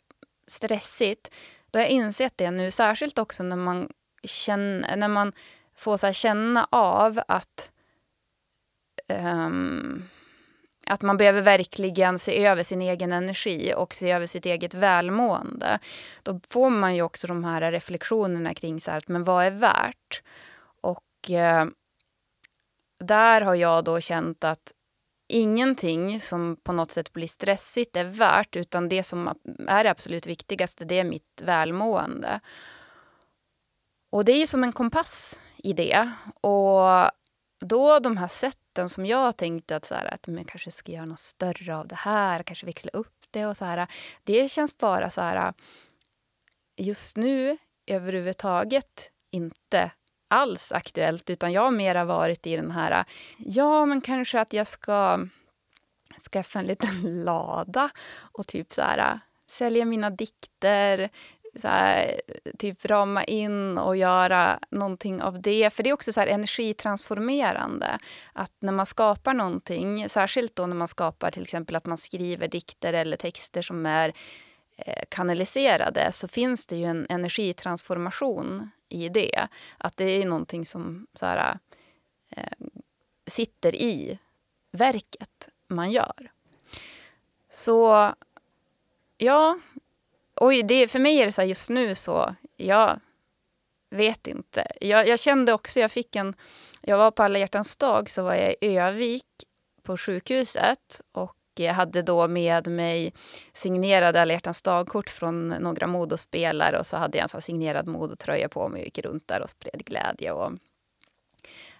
stressigt, 0.48 1.34
då 1.72 1.80
har 1.80 1.84
jag 1.84 1.92
insett 1.92 2.38
det 2.38 2.52
nu, 2.52 2.72
särskilt 2.72 3.18
också 3.18 3.44
när 3.44 3.56
man, 3.56 3.90
känner, 4.24 4.96
när 4.96 5.08
man 5.08 5.34
får 5.76 5.98
så 5.98 6.12
känna 6.12 6.68
av 6.72 7.22
att 7.28 7.72
um, 9.08 10.10
att 10.86 11.02
man 11.02 11.18
behöver 11.18 11.42
verkligen 11.42 12.20
se 12.20 12.46
över 12.46 12.64
sin 12.64 12.82
egen 12.82 13.12
energi 13.12 13.74
och 13.78 13.94
se 13.94 14.12
över 14.12 14.26
sitt 14.26 14.46
eget 14.46 14.74
välmående. 14.74 15.80
Då 16.24 16.40
får 16.48 16.70
man 16.70 16.96
ju 16.96 17.02
också 17.02 17.28
de 17.28 17.44
här 17.44 17.72
reflektionerna 17.72 18.54
kring 18.54 18.82
så 18.82 18.92
här, 18.92 19.04
men 19.08 19.24
vad 19.24 19.46
är 19.46 19.52
värt? 19.52 20.24
Och 20.82 21.32
eh, 21.32 21.66
där 23.00 23.42
har 23.42 23.56
jag 23.56 23.84
då 23.84 24.00
känt 24.00 24.44
att 24.44 24.72
ingenting 25.28 26.20
som 26.20 26.58
på 26.64 26.74
något 26.74 26.92
sätt 26.92 27.14
blir 27.14 27.28
stressigt 27.28 27.96
är 27.96 28.04
värt 28.04 28.56
utan 28.56 28.90
det 28.90 29.04
som 29.04 29.40
är 29.68 29.84
det 29.84 29.92
absolut 29.92 30.28
viktigaste 30.28 30.86
det 30.86 31.00
är 31.00 31.04
mitt 31.04 31.42
välmående. 31.44 32.40
Och 34.12 34.26
det 34.26 34.32
är 34.32 34.46
som 34.46 34.64
en 34.64 34.74
kompass 34.74 35.42
i 35.58 35.74
det. 35.74 36.12
Och 36.42 37.12
då 37.60 38.00
de 38.00 38.18
här 38.18 38.28
sätten 38.28 38.90
som 38.90 39.06
jag 39.06 39.38
tänkte 39.38 39.76
att, 39.76 39.86
så 39.86 39.96
här, 39.96 40.14
att 40.14 40.28
man 40.28 40.46
kanske 40.46 40.72
ska 40.72 40.92
göra 40.92 41.06
något 41.06 41.20
större 41.20 41.76
av 41.76 41.88
det 41.88 41.96
här, 41.96 42.44
kanske 42.44 42.66
växla 42.66 42.92
upp 42.94 43.26
det 43.32 43.46
och 43.46 43.58
så 43.58 43.66
här. 43.66 43.88
Det 44.24 44.52
känns 44.52 44.78
bara 44.78 45.10
så 45.10 45.22
här 45.22 45.54
just 46.78 47.18
nu 47.18 47.58
överhuvudtaget 47.88 49.12
inte 49.32 49.92
alls 50.28 50.72
aktuellt 50.72 51.30
utan 51.30 51.52
jag 51.52 51.62
har 51.62 51.72
mera 51.72 52.06
varit 52.06 52.48
i 52.48 52.56
den 52.56 52.72
här, 52.72 53.06
ja 53.38 53.86
men 53.86 54.02
kanske 54.02 54.40
att 54.40 54.54
jag 54.54 54.68
ska 54.68 55.28
skaffa 56.32 56.60
en 56.60 56.66
liten 56.66 57.24
lada 57.24 57.90
och 58.18 58.48
typ 58.48 58.74
så 58.74 58.82
här 58.82 59.20
sälja 59.48 59.86
mina 59.86 60.10
dikter, 60.10 61.10
så 61.56 61.68
här, 61.68 62.22
typ 62.58 62.86
rama 62.86 63.24
in 63.24 63.78
och 63.78 63.98
göra 63.98 64.60
någonting 64.70 65.22
av 65.22 65.42
det. 65.42 65.74
För 65.74 65.84
det 65.84 65.90
är 65.90 65.94
också 65.94 66.14
så 66.14 66.20
här 66.20 66.28
energitransformerande. 66.28 68.00
Att 68.34 68.52
när 68.60 68.72
man 68.72 68.86
skapar 68.86 69.34
någonting, 69.34 70.10
särskilt 70.10 70.56
då 70.56 70.68
när 70.68 70.76
man 70.76 70.88
skapar 70.88 71.32
till 71.32 71.42
exempel 71.42 71.76
att 71.76 71.86
man 71.86 71.98
skriver 71.98 72.48
dikter 72.48 72.94
eller 72.94 73.18
texter 73.18 73.62
som 73.62 73.86
är 73.86 74.14
eh, 74.78 75.04
kanaliserade, 75.10 76.12
så 76.12 76.28
finns 76.28 76.68
det 76.68 76.76
ju 76.76 76.86
en 76.86 77.06
energitransformation 77.10 78.70
i 78.90 79.10
det. 79.10 79.48
Att 79.78 79.98
det 79.98 80.06
är 80.06 80.26
någonting 80.26 80.66
som 80.66 81.08
så 81.14 81.26
här, 81.26 81.58
eh, 82.30 82.44
sitter 83.28 83.76
i 83.76 84.20
verket 84.72 85.50
man 85.68 85.92
gör. 85.92 86.32
Så 87.52 88.14
ja, 89.18 89.60
Oj, 90.36 90.64
det, 90.64 90.88
för 90.88 91.00
mig 91.00 91.22
är 91.22 91.26
det 91.26 91.32
så 91.32 91.42
här 91.42 91.48
just 91.48 91.70
nu 91.70 91.96
så, 91.96 92.36
jag 92.58 93.00
vet 93.92 94.28
inte. 94.28 94.68
Jag, 94.82 95.08
jag, 95.08 95.20
kände 95.20 95.54
också, 95.54 95.80
jag 95.80 95.92
fick 95.92 96.16
en, 96.16 96.36
jag 96.82 96.98
var 96.98 97.12
på 97.12 97.24
alla 97.24 97.40
hjärtans 97.40 97.78
dag 97.78 98.10
så 98.10 98.24
var 98.24 98.34
jag 98.34 98.56
i 98.62 98.78
Övik 98.78 99.26
på 99.84 99.98
sjukhuset 99.98 101.02
och 101.12 101.36
jag 101.56 101.74
hade 101.74 102.02
då 102.02 102.28
med 102.28 102.68
mig 102.68 103.14
signerade 103.54 104.22
alla 104.22 104.34
hjärtans 104.34 104.62
dagkort 104.62 105.10
från 105.10 105.48
några 105.48 105.88
Modospelare 105.88 106.80
och 106.80 106.86
så 106.86 106.98
hade 106.98 107.18
jag 107.18 107.24
en 107.24 107.30
så 107.30 107.42
signerad 107.42 107.88
Modotröja 107.88 108.50
på 108.50 108.70
mig 108.70 108.80
och 108.82 108.86
gick 108.86 108.98
runt 108.98 109.28
där 109.28 109.42
och 109.42 109.50
spred 109.50 109.86
glädje. 109.86 110.32
Och 110.32 110.52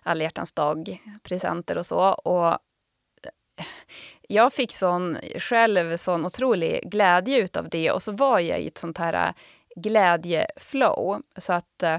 alla 0.04 0.24
hjärtans 0.24 0.54
dag-presenter 0.54 1.78
och 1.78 1.86
så. 1.86 2.00
Och 2.00 2.58
jag 4.28 4.54
fick 4.54 4.72
sån, 4.72 5.18
själv 5.38 5.98
sån 5.98 6.26
otrolig 6.26 6.92
glädje 6.92 7.38
utav 7.38 7.70
det 7.70 7.92
och 7.92 8.04
så 8.04 8.12
var 8.12 8.40
jag 8.40 8.60
i 8.60 8.68
ett 8.68 8.78
sånt 8.78 8.98
här 8.98 9.28
äh, 9.28 9.34
glädjeflow. 9.76 11.22
Så 11.38 11.54
att 11.54 11.84
äh, 11.84 11.98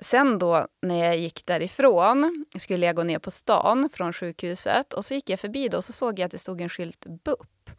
sen 0.00 0.38
då 0.38 0.66
när 0.82 1.04
jag 1.04 1.18
gick 1.18 1.46
därifrån 1.46 2.44
skulle 2.58 2.86
jag 2.86 2.96
gå 2.96 3.02
ner 3.02 3.18
på 3.18 3.30
stan 3.30 3.88
från 3.92 4.12
sjukhuset 4.12 4.92
och 4.92 5.04
så 5.04 5.14
gick 5.14 5.30
jag 5.30 5.40
förbi 5.40 5.68
då 5.68 5.76
och 5.76 5.84
så 5.84 5.92
såg 5.92 6.18
jag 6.18 6.26
att 6.26 6.32
det 6.32 6.38
stod 6.38 6.60
en 6.60 6.68
skylt 6.68 7.06
BUP. 7.24 7.70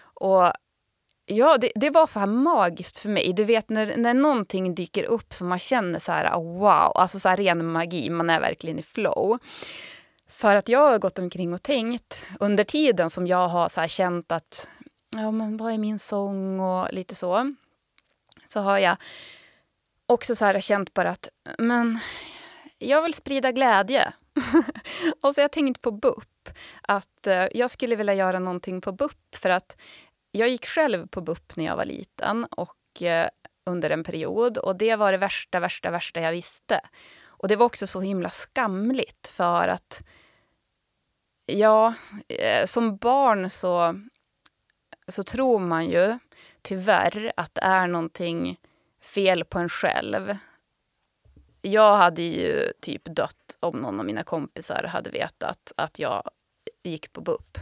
Och 0.00 0.52
Ja, 1.30 1.58
det, 1.58 1.72
det, 1.74 1.90
var 1.90 2.06
så 2.06 2.18
här 2.18 2.26
magiskt 2.26 2.98
för 2.98 3.08
mig. 3.08 3.32
Du 3.32 3.44
vet 3.44 3.68
när, 3.68 3.96
när 3.96 4.14
någonting 4.14 4.74
dyker 4.74 5.04
upp 5.04 5.32
som 5.32 5.48
man 5.48 5.58
känner 5.58 5.98
så 5.98 6.12
här 6.12 6.34
ah, 6.34 6.40
wow, 6.40 6.92
alltså 6.94 7.18
så 7.18 7.28
här 7.28 7.36
ren 7.36 7.66
magi, 7.66 8.10
man 8.10 8.30
är 8.30 8.40
verkligen 8.40 8.78
i 8.78 8.82
flow. 8.82 9.38
För 10.38 10.56
att 10.56 10.68
jag 10.68 10.90
har 10.90 10.98
gått 10.98 11.18
omkring 11.18 11.54
och 11.54 11.62
tänkt 11.62 12.26
under 12.40 12.64
tiden 12.64 13.10
som 13.10 13.26
jag 13.26 13.48
har 13.48 13.68
så 13.68 13.86
känt 13.88 14.32
att 14.32 14.68
ja, 15.16 15.30
men 15.30 15.56
vad 15.56 15.72
är 15.72 15.78
min 15.78 15.98
sång 15.98 16.60
och 16.60 16.92
lite 16.92 17.14
så. 17.14 17.54
Så 18.44 18.60
har 18.60 18.78
jag 18.78 18.96
också 20.06 20.34
så 20.34 20.44
här 20.44 20.60
känt 20.60 20.94
bara 20.94 21.10
att 21.10 21.28
men 21.58 21.98
jag 22.78 23.02
vill 23.02 23.14
sprida 23.14 23.52
glädje. 23.52 24.12
och 25.22 25.34
så 25.34 25.40
har 25.40 25.44
jag 25.44 25.52
tänkt 25.52 25.82
på 25.82 25.90
BUP. 25.90 26.48
Att 26.82 27.26
eh, 27.26 27.46
jag 27.54 27.70
skulle 27.70 27.96
vilja 27.96 28.14
göra 28.14 28.38
någonting 28.38 28.80
på 28.80 28.92
BUP 28.92 29.34
för 29.34 29.50
att 29.50 29.76
jag 30.30 30.48
gick 30.48 30.66
själv 30.66 31.06
på 31.06 31.20
BUP 31.20 31.56
när 31.56 31.64
jag 31.64 31.76
var 31.76 31.84
liten 31.84 32.44
och 32.44 33.02
eh, 33.02 33.28
under 33.66 33.90
en 33.90 34.04
period 34.04 34.58
och 34.58 34.76
det 34.76 34.96
var 34.96 35.12
det 35.12 35.18
värsta, 35.18 35.60
värsta, 35.60 35.90
värsta 35.90 36.20
jag 36.20 36.32
visste. 36.32 36.80
Och 37.26 37.48
det 37.48 37.56
var 37.56 37.66
också 37.66 37.86
så 37.86 38.00
himla 38.00 38.30
skamligt 38.30 39.26
för 39.26 39.68
att 39.68 40.02
ja, 41.48 41.94
eh, 42.28 42.66
som 42.66 42.96
barn 42.96 43.50
så, 43.50 44.00
så 45.08 45.22
tror 45.22 45.58
man 45.58 45.86
ju 45.86 46.18
tyvärr 46.62 47.32
att 47.36 47.54
det 47.54 47.62
är 47.62 47.86
någonting 47.86 48.60
fel 49.02 49.44
på 49.44 49.58
en 49.58 49.68
själv. 49.68 50.36
Jag 51.62 51.96
hade 51.96 52.22
ju 52.22 52.72
typ 52.80 53.04
dött 53.04 53.56
om 53.60 53.80
någon 53.80 54.00
av 54.00 54.06
mina 54.06 54.22
kompisar 54.22 54.82
hade 54.82 55.10
vetat 55.10 55.72
att 55.76 55.98
jag 55.98 56.30
gick 56.82 57.12
på 57.12 57.20
BUP. 57.20 57.58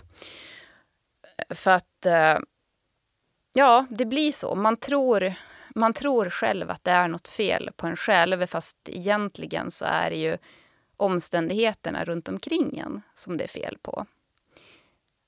För 1.50 1.70
att 1.70 2.06
eh, 2.06 2.38
Ja, 3.58 3.86
det 3.90 4.06
blir 4.06 4.32
så. 4.32 4.54
Man 4.54 4.76
tror, 4.76 5.34
man 5.74 5.92
tror 5.92 6.30
själv 6.30 6.70
att 6.70 6.84
det 6.84 6.90
är 6.90 7.08
något 7.08 7.28
fel 7.28 7.70
på 7.76 7.86
en 7.86 7.96
själv 7.96 8.46
fast 8.46 8.76
egentligen 8.88 9.70
så 9.70 9.84
är 9.84 10.10
det 10.10 10.16
ju 10.16 10.38
omständigheterna 10.96 12.04
runt 12.04 12.28
omkring 12.28 12.78
en 12.78 13.02
som 13.14 13.36
det 13.36 13.44
är 13.44 13.48
fel 13.48 13.78
på. 13.82 14.06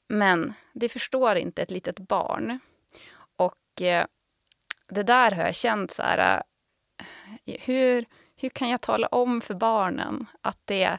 Men 0.09 0.55
det 0.73 0.89
förstår 0.89 1.37
inte 1.37 1.63
ett 1.63 1.71
litet 1.71 1.99
barn. 1.99 2.59
Och 3.37 3.83
eh, 3.83 4.07
det 4.89 5.03
där 5.03 5.31
har 5.31 5.45
jag 5.45 5.55
känt 5.55 5.91
så 5.91 6.03
här... 6.03 6.43
Eh, 7.45 7.61
hur, 7.61 8.05
hur 8.37 8.49
kan 8.49 8.69
jag 8.69 8.81
tala 8.81 9.07
om 9.07 9.41
för 9.41 9.55
barnen 9.55 10.27
att 10.43 10.59
det 10.65 10.99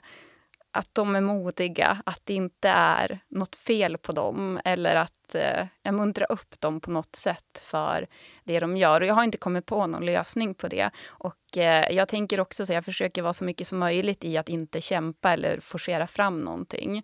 att 0.72 0.90
de 0.96 1.16
är 1.16 1.22
modiga, 1.22 2.02
att 2.06 2.22
det 2.24 2.34
inte 2.34 2.70
är 2.70 3.20
något 3.28 3.56
fel 3.56 3.98
på 3.98 4.12
dem 4.12 4.60
eller 4.66 4.96
att 4.96 5.36
eh, 5.36 5.68
jag 5.84 5.94
muntrar 5.94 6.32
upp 6.32 6.60
dem 6.60 6.82
på 6.82 6.92
något 6.92 7.16
sätt 7.16 7.62
för 7.64 8.08
det 8.44 8.60
de 8.60 8.78
gör. 8.78 9.02
Och 9.02 9.08
jag 9.08 9.16
har 9.16 9.24
inte 9.24 9.38
kommit 9.38 9.66
på 9.66 9.88
någon 9.88 10.06
lösning 10.06 10.54
på 10.54 10.68
det. 10.68 10.90
Och 11.08 11.58
eh, 11.58 11.92
jag 11.92 12.08
tänker 12.08 12.40
också 12.40 12.66
så 12.66 12.74
jag 12.74 12.86
försöker 12.86 13.22
vara 13.22 13.34
så 13.34 13.46
mycket 13.46 13.68
som 13.68 13.80
möjligt 13.80 14.24
i 14.24 14.38
att 14.38 14.50
inte 14.50 14.82
kämpa 14.82 15.34
eller 15.34 15.60
forcera 15.60 16.08
fram 16.08 16.40
någonting. 16.40 17.04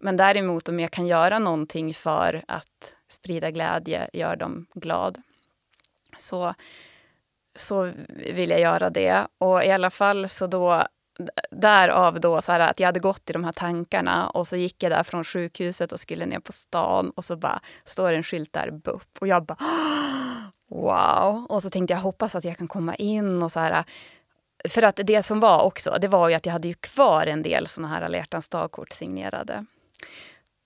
Men 0.00 0.16
däremot 0.16 0.68
om 0.68 0.80
jag 0.80 0.90
kan 0.90 1.06
göra 1.06 1.38
någonting 1.38 1.94
för 1.94 2.44
att 2.48 2.94
sprida 3.08 3.50
glädje, 3.50 4.10
göra 4.12 4.36
dem 4.36 4.66
glad, 4.74 5.22
så 6.18 6.54
så 7.54 7.92
vill 8.08 8.50
jag 8.50 8.60
göra 8.60 8.90
det. 8.90 9.26
Och 9.38 9.64
i 9.64 9.70
alla 9.70 9.90
fall 9.90 10.28
så 10.28 10.46
då 10.46 10.86
därav 11.50 12.20
då 12.20 12.42
så 12.42 12.52
här 12.52 12.60
att 12.60 12.80
jag 12.80 12.88
hade 12.88 13.00
gått 13.00 13.30
i 13.30 13.32
de 13.32 13.44
här 13.44 13.52
tankarna 13.52 14.28
och 14.28 14.46
så 14.46 14.56
gick 14.56 14.82
jag 14.82 14.92
där 14.92 15.02
från 15.02 15.24
sjukhuset 15.24 15.92
och 15.92 16.00
skulle 16.00 16.26
ner 16.26 16.40
på 16.40 16.52
stan 16.52 17.10
och 17.10 17.24
så 17.24 17.36
bara 17.36 17.60
står 17.84 18.12
en 18.12 18.22
skylt 18.22 18.52
där, 18.52 18.70
BUP. 18.70 19.18
Och 19.20 19.28
jag 19.28 19.44
bara 19.44 19.58
wow. 20.68 21.46
Och 21.48 21.62
så 21.62 21.70
tänkte 21.70 21.94
jag 21.94 22.00
hoppas 22.00 22.34
att 22.34 22.44
jag 22.44 22.58
kan 22.58 22.68
komma 22.68 22.94
in 22.94 23.42
och 23.42 23.52
så 23.52 23.60
här. 23.60 23.84
För 24.68 24.82
att 24.82 25.00
det 25.04 25.22
som 25.22 25.40
var 25.40 25.62
också, 25.62 25.98
det 26.00 26.08
var 26.08 26.28
ju 26.28 26.34
att 26.34 26.46
jag 26.46 26.52
hade 26.52 26.68
ju 26.68 26.74
kvar 26.74 27.26
en 27.26 27.42
del 27.42 27.66
såna 27.66 27.88
här 27.88 28.02
alla 28.02 28.16
hjärtans 28.16 28.48
dagkort 28.48 28.92
signerade. 28.92 29.66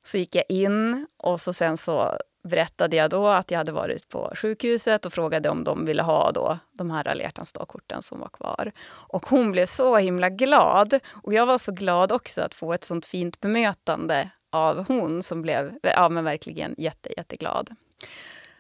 Så 0.05 0.19
gick 0.19 0.35
jag 0.35 0.45
in 0.49 1.07
och 1.17 1.41
så 1.41 1.53
sen 1.53 1.77
så 1.77 2.19
berättade 2.43 2.97
jag 2.97 3.11
då 3.11 3.27
att 3.27 3.51
jag 3.51 3.59
hade 3.59 3.73
varit 3.73 4.09
på 4.09 4.33
sjukhuset 4.35 5.07
och 5.07 5.13
frågade 5.13 5.49
om 5.49 5.65
de 5.65 5.85
ville 5.85 6.03
ha 6.03 6.33
då 6.33 6.59
de 6.73 6.91
här 6.91 7.09
alla 7.09 7.31
dagkorten 7.55 8.03
som 8.03 8.21
var 8.21 8.29
kvar. 8.29 8.73
Och 8.89 9.27
hon 9.27 9.53
blev 9.53 9.67
så 9.67 9.97
himla 9.97 10.29
glad. 10.29 11.01
Och 11.09 11.35
jag 11.35 11.47
var 11.47 11.59
så 11.59 11.73
glad 11.73 12.13
också 12.13 12.43
att 12.43 12.55
få 12.55 12.73
ett 12.73 12.85
sånt 12.85 13.07
fint 13.07 13.41
bemötande 13.41 14.31
av 14.51 14.87
hon 14.89 15.23
som 15.23 15.43
blev 15.43 15.79
ja, 15.83 16.09
men 16.09 16.25
verkligen 16.25 16.75
jätte, 16.79 17.13
jätteglad. 17.17 17.71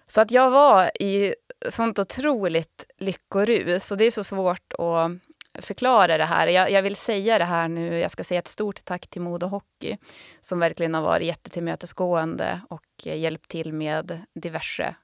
Så 0.06 0.20
att 0.20 0.30
jag 0.30 0.50
var 0.50 0.90
i 1.02 1.34
sånt 1.68 1.98
otroligt 1.98 2.84
lyckorus 2.98 3.90
och 3.90 3.96
det 3.96 4.04
är 4.04 4.10
så 4.10 4.24
svårt 4.24 4.72
att 4.72 5.10
förklara 5.58 6.18
det 6.18 6.24
här. 6.24 6.46
Jag, 6.46 6.70
jag, 6.70 6.82
vill 6.82 6.96
säga 6.96 7.38
det 7.38 7.44
här 7.44 7.68
nu. 7.68 7.98
Jag 7.98 8.10
ska 8.10 8.24
säga 8.24 8.38
ett 8.38 8.48
stort 8.48 8.84
tack 8.84 9.06
till 9.06 9.22
Modo 9.22 9.46
Hockey 9.46 9.96
som 10.40 10.60
verkligen 10.60 10.94
har 10.94 11.02
varit 11.02 11.26
jättetillmötesgående 11.26 12.60
och 12.68 13.06
hjälpt 13.06 13.48
till 13.48 13.72
med 13.72 14.20
diverse 14.34 14.94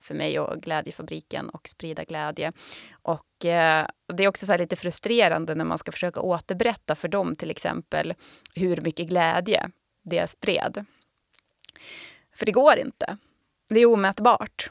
för 0.00 0.14
mig 0.14 0.40
och 0.40 0.62
Glädjefabriken 0.62 1.48
och 1.48 1.68
sprida 1.68 2.04
glädje. 2.04 2.52
Och 3.02 3.44
eh, 3.44 3.86
det 4.12 4.24
är 4.24 4.28
också 4.28 4.46
så 4.46 4.56
lite 4.56 4.76
frustrerande 4.76 5.54
när 5.54 5.64
man 5.64 5.78
ska 5.78 5.92
försöka 5.92 6.20
återberätta 6.20 6.94
för 6.94 7.08
dem 7.08 7.34
till 7.34 7.50
exempel 7.50 8.14
hur 8.54 8.80
mycket 8.80 9.08
glädje 9.08 9.70
det 10.02 10.30
spred. 10.30 10.84
För 12.34 12.46
det 12.46 12.52
går 12.52 12.78
inte. 12.78 13.16
Det 13.68 13.80
är 13.80 13.86
omätbart. 13.86 14.70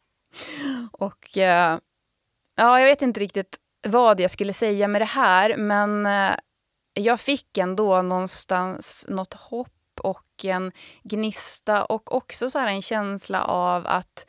och 0.92 1.38
eh, 1.38 1.78
ja, 2.56 2.80
jag 2.80 2.86
vet 2.86 3.02
inte 3.02 3.20
riktigt 3.20 3.60
vad 3.86 4.20
jag 4.20 4.30
skulle 4.30 4.52
säga 4.52 4.88
med 4.88 5.00
det 5.00 5.04
här, 5.04 5.56
men 5.56 6.06
eh, 6.06 6.36
jag 6.94 7.20
fick 7.20 7.58
ändå 7.58 8.02
någonstans 8.02 9.06
något 9.08 9.34
hopp 9.34 10.00
och 10.00 10.44
en 10.44 10.72
gnista 11.02 11.84
och 11.84 12.14
också 12.14 12.50
så 12.50 12.58
en 12.58 12.82
känsla 12.82 13.44
av 13.44 13.86
att 13.86 14.26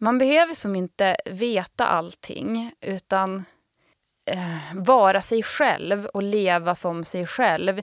man 0.00 0.18
behöver 0.18 0.54
som 0.54 0.76
inte 0.76 1.16
veta 1.26 1.86
allting, 1.86 2.72
utan 2.80 3.44
eh, 4.30 4.74
vara 4.74 5.22
sig 5.22 5.42
själv 5.42 6.06
och 6.06 6.22
leva 6.22 6.74
som 6.74 7.04
sig 7.04 7.26
själv 7.26 7.80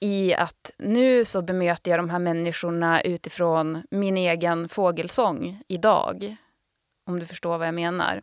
i 0.00 0.34
att 0.34 0.72
nu 0.78 1.24
så 1.24 1.42
bemöter 1.42 1.90
jag 1.90 2.00
de 2.00 2.10
här 2.10 2.18
människorna 2.18 3.02
utifrån 3.02 3.82
min 3.90 4.16
egen 4.16 4.68
fågelsång 4.68 5.62
idag. 5.68 6.36
Om 7.06 7.20
du 7.20 7.26
förstår 7.26 7.58
vad 7.58 7.66
jag 7.66 7.74
menar. 7.74 8.22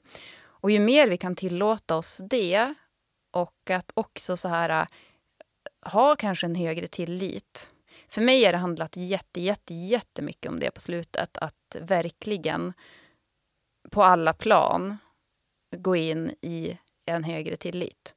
Och 0.65 0.71
ju 0.71 0.79
mer 0.79 1.07
vi 1.07 1.17
kan 1.17 1.35
tillåta 1.35 1.95
oss 1.95 2.21
det 2.29 2.73
och 3.31 3.69
att 3.69 3.91
också 3.93 4.37
så 4.37 4.47
här 4.47 4.69
äh, 4.69 4.87
ha 5.91 6.15
kanske 6.15 6.47
en 6.47 6.55
högre 6.55 6.87
tillit. 6.87 7.73
För 8.07 8.21
mig 8.21 8.45
har 8.45 8.51
det 8.51 8.57
handlat 8.57 8.97
jätte, 8.97 9.41
jätte, 9.41 9.73
jättemycket 9.73 10.51
om 10.51 10.59
det 10.59 10.71
på 10.71 10.81
slutet. 10.81 11.37
Att 11.37 11.75
verkligen 11.81 12.73
på 13.91 14.03
alla 14.03 14.33
plan 14.33 14.97
gå 15.77 15.95
in 15.95 16.35
i 16.41 16.77
en 17.05 17.23
högre 17.23 17.57
tillit. 17.57 18.15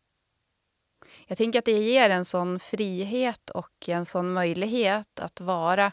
Jag 1.26 1.38
tänker 1.38 1.58
att 1.58 1.64
det 1.64 1.78
ger 1.78 2.10
en 2.10 2.24
sån 2.24 2.60
frihet 2.60 3.50
och 3.50 3.88
en 3.88 4.06
sån 4.06 4.32
möjlighet 4.32 5.20
att 5.20 5.40
vara 5.40 5.92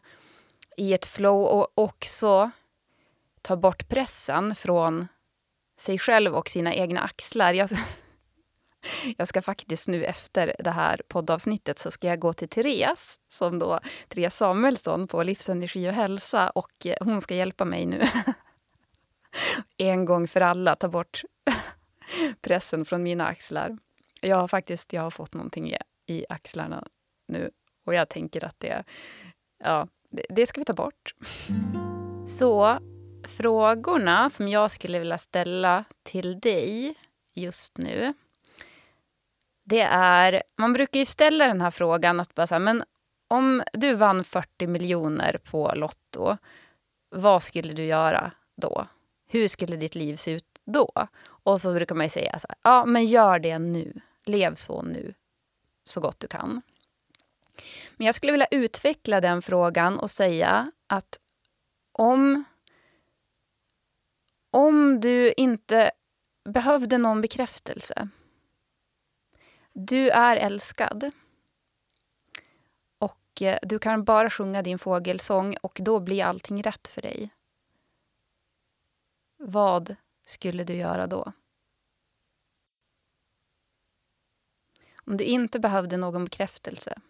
i 0.77 0.93
ett 0.93 1.05
flow 1.05 1.45
och 1.45 1.67
också 1.75 2.51
ta 3.41 3.55
bort 3.55 3.87
pressen 3.87 4.55
från 4.55 5.07
sig 5.77 5.99
själv 5.99 6.35
och 6.35 6.49
sina 6.49 6.73
egna 6.73 7.01
axlar. 7.01 7.53
Jag, 7.53 7.69
jag 9.17 9.27
ska 9.27 9.41
faktiskt 9.41 9.87
nu 9.87 10.05
efter 10.05 10.55
det 10.59 10.71
här 10.71 11.01
poddavsnittet 11.07 11.79
så 11.79 11.91
ska 11.91 12.07
jag 12.07 12.19
gå 12.19 12.33
till 12.33 12.49
Therese, 12.49 13.19
som 13.27 13.59
då 13.59 13.79
Therese 14.07 14.35
Samuelsson 14.35 15.07
på 15.07 15.23
Livsenergi 15.23 15.89
och 15.89 15.93
hälsa 15.93 16.49
och 16.49 16.85
eh, 16.85 16.95
hon 16.99 17.21
ska 17.21 17.35
hjälpa 17.35 17.65
mig 17.65 17.85
nu. 17.85 18.01
en 19.77 20.05
gång 20.05 20.27
för 20.27 20.41
alla 20.41 20.75
ta 20.75 20.87
bort 20.87 21.21
pressen 22.41 22.85
från 22.85 23.03
mina 23.03 23.27
axlar. 23.27 23.77
Jag 24.21 24.37
har 24.37 24.47
faktiskt 24.47 24.93
jag 24.93 25.01
har 25.01 25.11
fått 25.11 25.33
någonting 25.33 25.71
i, 25.71 25.77
i 26.07 26.25
axlarna 26.29 26.87
nu 27.27 27.51
och 27.85 27.93
jag 27.93 28.09
tänker 28.09 28.45
att 28.45 28.59
det, 28.59 28.83
ja, 29.63 29.87
det, 30.09 30.25
det 30.29 30.45
ska 30.45 30.61
vi 30.61 30.65
ta 30.65 30.73
bort. 30.73 31.15
Så 32.27 32.79
frågorna 33.27 34.29
som 34.29 34.47
jag 34.47 34.71
skulle 34.71 34.99
vilja 34.99 35.17
ställa 35.17 35.83
till 36.03 36.39
dig 36.39 36.95
just 37.33 37.77
nu. 37.77 38.13
det 39.63 39.81
är... 39.91 40.43
Man 40.55 40.73
brukar 40.73 40.99
ju 40.99 41.05
ställa 41.05 41.47
den 41.47 41.61
här 41.61 41.71
frågan 41.71 42.19
att 42.19 42.35
bara 42.35 42.47
så 42.47 42.55
här, 42.55 42.59
men 42.59 42.83
om 43.27 43.63
du 43.73 43.93
vann 43.93 44.23
40 44.23 44.67
miljoner 44.67 45.37
på 45.37 45.71
Lotto, 45.75 46.37
vad 47.09 47.43
skulle 47.43 47.73
du 47.73 47.83
göra 47.83 48.31
då? 48.55 48.87
Hur 49.27 49.47
skulle 49.47 49.75
ditt 49.75 49.95
liv 49.95 50.15
se 50.15 50.31
ut 50.31 50.61
då? 50.65 50.91
Och 51.25 51.61
så 51.61 51.73
brukar 51.73 51.95
man 51.95 52.09
säga 52.09 52.39
så 52.39 52.47
här, 52.49 52.57
ja 52.63 52.85
men 52.85 53.05
gör 53.05 53.39
det 53.39 53.59
nu. 53.59 54.01
Lev 54.25 54.55
så 54.55 54.81
nu, 54.81 55.13
så 55.83 56.01
gott 56.01 56.19
du 56.19 56.27
kan. 56.27 56.61
Men 57.97 58.05
jag 58.05 58.15
skulle 58.15 58.31
vilja 58.31 58.47
utveckla 58.51 59.21
den 59.21 59.41
frågan 59.41 59.99
och 59.99 60.11
säga 60.11 60.71
att 60.87 61.19
om, 61.91 62.43
om 64.55 64.99
du 64.99 65.33
inte 65.37 65.91
behövde 66.43 66.97
någon 66.97 67.21
bekräftelse. 67.21 68.09
Du 69.73 70.09
är 70.09 70.37
älskad. 70.37 71.11
Och 72.97 73.41
eh, 73.41 73.59
du 73.61 73.79
kan 73.79 74.03
bara 74.03 74.29
sjunga 74.29 74.61
din 74.61 74.79
fågelsång 74.79 75.57
och 75.61 75.79
då 75.81 75.99
blir 75.99 76.23
allting 76.23 76.61
rätt 76.61 76.87
för 76.87 77.01
dig. 77.01 77.29
Vad 79.37 79.95
skulle 80.25 80.63
du 80.63 80.73
göra 80.73 81.07
då? 81.07 81.33
Om 85.05 85.17
du 85.17 85.23
inte 85.23 85.59
behövde 85.59 85.97
någon 85.97 86.25
bekräftelse. 86.25 87.01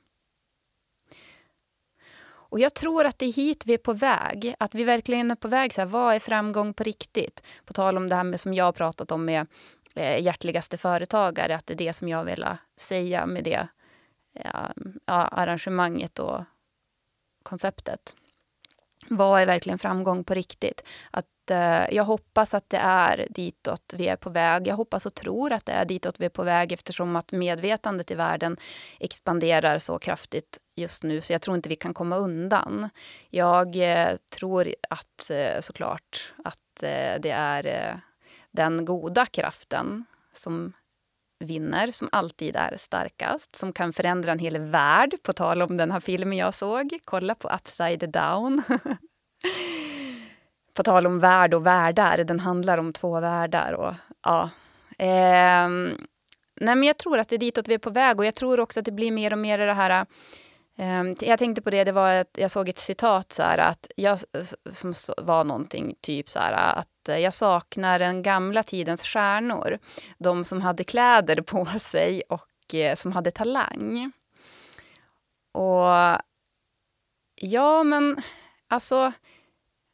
Och 2.55 2.61
jag 2.61 2.73
tror 2.73 3.05
att 3.05 3.19
det 3.19 3.25
är 3.25 3.33
hit 3.33 3.65
vi 3.65 3.73
är 3.73 3.77
på 3.77 3.93
väg. 3.93 4.55
Att 4.59 4.75
vi 4.75 4.83
verkligen 4.83 5.31
är 5.31 5.35
på 5.35 5.47
väg. 5.47 5.73
Så 5.73 5.81
här, 5.81 5.85
vad 5.85 6.15
är 6.15 6.19
framgång 6.19 6.73
på 6.73 6.83
riktigt? 6.83 7.43
På 7.65 7.73
tal 7.73 7.97
om 7.97 8.09
det 8.09 8.15
här 8.15 8.23
med 8.23 8.39
som 8.39 8.53
jag 8.53 8.65
har 8.65 8.71
pratat 8.71 9.11
om 9.11 9.25
med 9.25 9.47
eh, 9.93 10.23
hjärtligaste 10.23 10.77
företagare. 10.77 11.55
Att 11.55 11.67
det 11.67 11.73
är 11.73 11.77
det 11.77 11.93
som 11.93 12.09
jag 12.09 12.23
vill 12.23 12.45
säga 12.77 13.25
med 13.25 13.43
det 13.43 13.67
ja, 14.33 14.73
arrangemanget 15.05 16.19
och 16.19 16.43
konceptet. 17.43 18.15
Vad 19.09 19.41
är 19.41 19.45
verkligen 19.45 19.79
framgång 19.79 20.23
på 20.23 20.33
riktigt? 20.33 20.83
Att 21.11 21.25
Eh, 21.51 21.95
jag 21.95 22.03
hoppas 22.03 22.53
att 22.53 22.69
det 22.69 22.77
är 22.77 23.27
ditåt 23.29 23.93
vi 23.97 24.07
är 24.07 24.15
på 24.15 24.29
väg. 24.29 24.67
Jag 24.67 24.75
hoppas 24.75 25.05
och 25.05 25.13
tror 25.13 25.53
att 25.53 25.65
det 25.65 25.73
är 25.73 25.85
ditåt 25.85 26.19
vi 26.19 26.25
är 26.25 26.29
på 26.29 26.43
väg 26.43 26.71
eftersom 26.71 27.15
att 27.15 27.31
medvetandet 27.31 28.11
i 28.11 28.15
världen 28.15 28.57
expanderar 28.99 29.77
så 29.77 29.99
kraftigt 29.99 30.59
just 30.75 31.03
nu. 31.03 31.21
Så 31.21 31.33
jag 31.33 31.41
tror 31.41 31.55
inte 31.55 31.69
vi 31.69 31.75
kan 31.75 31.93
komma 31.93 32.17
undan. 32.17 32.89
Jag 33.29 33.75
eh, 33.75 34.15
tror 34.31 34.75
att 34.89 35.31
eh, 35.31 35.59
såklart 35.59 36.33
att 36.43 36.83
eh, 36.83 37.21
det 37.21 37.31
är 37.31 37.65
eh, 37.65 37.97
den 38.51 38.85
goda 38.85 39.25
kraften 39.25 40.05
som 40.33 40.73
vinner, 41.39 41.91
som 41.91 42.09
alltid 42.11 42.55
är 42.55 42.77
starkast, 42.77 43.55
som 43.55 43.73
kan 43.73 43.93
förändra 43.93 44.31
en 44.31 44.39
hel 44.39 44.57
värld. 44.57 45.15
På 45.23 45.33
tal 45.33 45.61
om 45.61 45.77
den 45.77 45.91
här 45.91 45.99
filmen 45.99 46.37
jag 46.37 46.53
såg. 46.53 46.99
Kolla 47.05 47.35
på 47.35 47.49
Upside 47.49 48.09
down. 48.09 48.63
På 50.73 50.83
tal 50.83 51.07
om 51.07 51.19
värld 51.19 51.53
och 51.53 51.65
världar, 51.65 52.17
den 52.17 52.39
handlar 52.39 52.77
om 52.77 52.93
två 52.93 53.19
världar. 53.19 53.73
Och, 53.73 53.93
ja. 54.23 54.49
Eh, 54.97 55.69
nej 56.61 56.75
men 56.75 56.83
jag 56.83 56.97
tror 56.97 57.19
att 57.19 57.29
det 57.29 57.35
är 57.35 57.39
ditåt 57.39 57.67
vi 57.67 57.73
är 57.73 57.77
på 57.77 57.89
väg 57.89 58.19
och 58.19 58.25
jag 58.25 58.35
tror 58.35 58.59
också 58.59 58.79
att 58.79 58.85
det 58.85 58.91
blir 58.91 59.11
mer 59.11 59.33
och 59.33 59.39
mer 59.39 59.57
det 59.57 59.73
här 59.73 60.05
Ehm, 60.77 61.15
jag 61.19 61.39
tänkte 61.39 61.61
på 61.61 61.69
det, 61.69 61.83
det 61.83 61.91
var 61.91 62.11
att 62.11 62.37
jag 62.37 62.51
såg 62.51 62.69
ett 62.69 62.79
citat 62.79 63.33
så 63.33 63.43
här, 63.43 63.57
att 63.57 63.91
jag, 63.95 64.19
som 64.71 64.93
var 65.17 65.43
någonting 65.43 65.95
typ 66.01 66.29
så 66.29 66.39
här, 66.39 66.53
att 66.53 67.09
eh, 67.09 67.17
jag 67.17 67.33
saknar 67.33 67.99
den 67.99 68.23
gamla 68.23 68.63
tidens 68.63 69.03
stjärnor. 69.03 69.79
De 70.17 70.43
som 70.43 70.61
hade 70.61 70.83
kläder 70.83 71.41
på 71.41 71.65
sig 71.81 72.21
och 72.29 72.75
eh, 72.75 72.95
som 72.95 73.11
hade 73.11 73.31
talang. 73.31 74.11
Och 75.51 76.21
ja, 77.35 77.83
men 77.83 78.21
alltså 78.67 79.11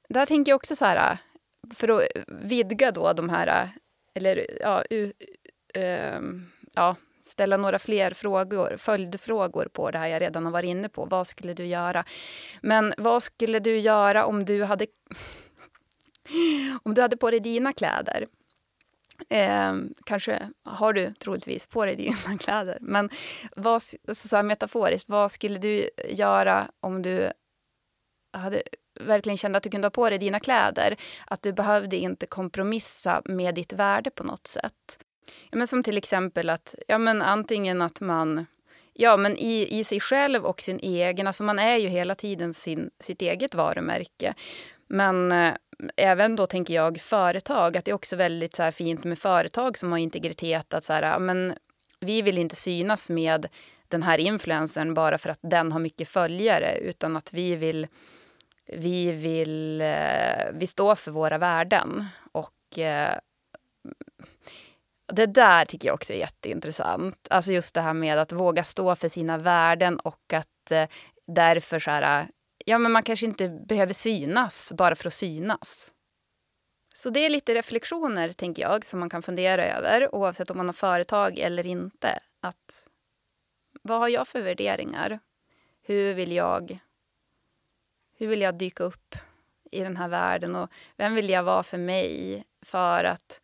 där 0.09 0.25
tänker 0.25 0.51
jag 0.51 0.55
också 0.55 0.75
så 0.75 0.85
här, 0.85 1.17
för 1.73 1.89
att 1.89 2.07
vidga 2.27 2.91
då 2.91 3.13
de 3.13 3.29
här, 3.29 3.69
eller 4.13 4.47
ja, 4.61 4.83
u, 4.89 5.13
uh, 5.77 6.21
ja, 6.73 6.95
ställa 7.31 7.57
några 7.57 7.79
fler 7.79 8.11
frågor, 8.11 8.77
följdfrågor 8.77 9.65
på 9.73 9.91
det 9.91 9.97
här 9.97 10.07
jag 10.07 10.21
redan 10.21 10.45
har 10.45 10.51
varit 10.51 10.67
inne 10.67 10.89
på. 10.89 11.05
Vad 11.05 11.27
skulle 11.27 11.53
du 11.53 11.65
göra? 11.65 12.05
Men 12.61 12.93
vad 12.97 13.23
skulle 13.23 13.59
du 13.59 13.79
göra 13.79 14.25
om 14.25 14.45
du 14.45 14.63
hade 14.63 14.87
om 16.83 16.93
du 16.93 17.01
hade 17.01 17.17
på 17.17 17.31
dig 17.31 17.39
dina 17.39 17.73
kläder? 17.73 18.27
Eh, 19.29 19.73
kanske 20.05 20.49
har 20.63 20.93
du 20.93 21.13
troligtvis 21.13 21.67
på 21.67 21.85
dig 21.85 21.95
dina 21.95 22.37
kläder. 22.39 22.77
Men 22.81 23.09
vad, 23.55 23.81
så 24.13 24.35
här 24.35 24.43
metaforiskt, 24.43 25.09
vad 25.09 25.31
skulle 25.31 25.59
du 25.59 25.89
göra 26.09 26.71
om 26.79 27.01
du 27.01 27.31
hade 28.33 28.63
verkligen 28.99 29.37
kände 29.37 29.57
att 29.57 29.63
du 29.63 29.69
kunde 29.69 29.85
ha 29.85 29.91
på 29.91 30.09
dig 30.09 30.19
dina 30.19 30.39
kläder. 30.39 30.95
Att 31.27 31.41
du 31.41 31.53
behövde 31.53 31.97
inte 31.97 32.25
kompromissa 32.25 33.21
med 33.25 33.55
ditt 33.55 33.73
värde 33.73 34.09
på 34.09 34.23
något 34.23 34.47
sätt. 34.47 35.05
Ja, 35.49 35.57
men 35.57 35.67
som 35.67 35.83
till 35.83 35.97
exempel 35.97 36.49
att 36.49 36.75
ja, 36.87 36.97
men 36.97 37.21
antingen 37.21 37.81
att 37.81 38.01
man 38.01 38.45
ja, 38.93 39.17
men 39.17 39.37
i, 39.37 39.79
i 39.79 39.83
sig 39.83 39.99
själv 39.99 40.45
och 40.45 40.61
sin 40.61 40.79
egen... 40.79 41.27
Alltså 41.27 41.43
man 41.43 41.59
är 41.59 41.77
ju 41.77 41.87
hela 41.87 42.15
tiden 42.15 42.53
sin, 42.53 42.89
sitt 42.99 43.21
eget 43.21 43.55
varumärke. 43.55 44.33
Men 44.87 45.31
eh, 45.31 45.53
även 45.95 46.35
då 46.35 46.47
tänker 46.47 46.73
jag 46.73 47.01
företag, 47.01 47.77
att 47.77 47.85
det 47.85 47.91
är 47.91 47.95
också 47.95 48.15
väldigt 48.15 48.55
så 48.55 48.63
här, 48.63 48.71
fint 48.71 49.03
med 49.03 49.19
företag 49.19 49.77
som 49.77 49.91
har 49.91 49.99
integritet. 49.99 50.73
Att 50.73 50.83
så 50.83 50.93
här, 50.93 51.19
men 51.19 51.53
vi 51.99 52.21
vill 52.21 52.37
inte 52.37 52.55
synas 52.55 53.09
med 53.09 53.47
den 53.87 54.03
här 54.03 54.17
influencern 54.17 54.93
bara 54.93 55.17
för 55.17 55.29
att 55.29 55.39
den 55.41 55.71
har 55.71 55.79
mycket 55.79 56.07
följare, 56.07 56.77
utan 56.77 57.17
att 57.17 57.33
vi 57.33 57.55
vill 57.55 57.87
vi 58.73 59.11
vill 59.11 59.81
eh, 59.81 60.51
vi 60.53 60.67
står 60.67 60.95
för 60.95 61.11
våra 61.11 61.37
värden. 61.37 62.05
Och 62.31 62.79
eh, 62.79 63.17
det 65.11 65.25
där 65.25 65.65
tycker 65.65 65.87
jag 65.87 65.95
också 65.95 66.13
är 66.13 66.17
jätteintressant. 66.17 67.27
Alltså 67.29 67.51
just 67.51 67.75
det 67.75 67.81
här 67.81 67.93
med 67.93 68.17
att 68.17 68.31
våga 68.31 68.63
stå 68.63 68.95
för 68.95 69.09
sina 69.09 69.37
värden 69.37 69.99
och 69.99 70.33
att 70.33 70.71
eh, 70.71 70.87
därför 71.27 71.79
så 71.79 71.91
här, 71.91 72.27
ja 72.65 72.77
men 72.77 72.91
man 72.91 73.03
kanske 73.03 73.25
inte 73.25 73.49
behöver 73.49 73.93
synas 73.93 74.71
bara 74.77 74.95
för 74.95 75.07
att 75.07 75.13
synas. 75.13 75.93
Så 76.93 77.09
det 77.09 77.19
är 77.19 77.29
lite 77.29 77.53
reflektioner, 77.53 78.29
tänker 78.29 78.61
jag, 78.61 78.85
som 78.85 78.99
man 78.99 79.09
kan 79.09 79.21
fundera 79.21 79.65
över 79.65 80.15
oavsett 80.15 80.51
om 80.51 80.57
man 80.57 80.65
har 80.65 80.73
företag 80.73 81.37
eller 81.37 81.67
inte. 81.67 82.19
Att 82.41 82.87
vad 83.81 83.99
har 83.99 84.09
jag 84.09 84.27
för 84.27 84.41
värderingar? 84.41 85.19
Hur 85.81 86.13
vill 86.13 86.31
jag 86.31 86.79
hur 88.17 88.27
vill 88.27 88.41
jag 88.41 88.57
dyka 88.57 88.83
upp 88.83 89.15
i 89.71 89.79
den 89.79 89.97
här 89.97 90.07
världen 90.07 90.55
och 90.55 90.69
vem 90.97 91.15
vill 91.15 91.29
jag 91.29 91.43
vara 91.43 91.63
för 91.63 91.77
mig? 91.77 92.43
För 92.61 93.03
att... 93.03 93.41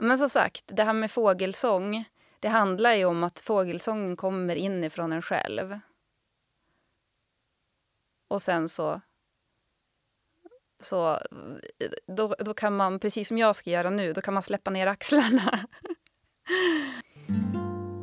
Men 0.00 0.18
som 0.18 0.28
sagt, 0.28 0.64
det 0.66 0.84
här 0.84 0.92
med 0.92 1.10
fågelsång, 1.10 2.04
det 2.40 2.48
handlar 2.48 2.94
ju 2.94 3.04
om 3.04 3.24
att 3.24 3.40
fågelsången 3.40 4.16
kommer 4.16 4.56
inifrån 4.56 5.12
en 5.12 5.22
själv. 5.22 5.78
Och 8.28 8.42
sen 8.42 8.68
så... 8.68 9.00
Så 10.82 11.20
då, 12.06 12.34
då 12.38 12.54
kan 12.54 12.76
man, 12.76 12.98
precis 12.98 13.28
som 13.28 13.38
jag 13.38 13.56
ska 13.56 13.70
göra 13.70 13.90
nu, 13.90 14.12
då 14.12 14.20
kan 14.20 14.34
man 14.34 14.42
släppa 14.42 14.70
ner 14.70 14.86
axlarna. 14.86 15.64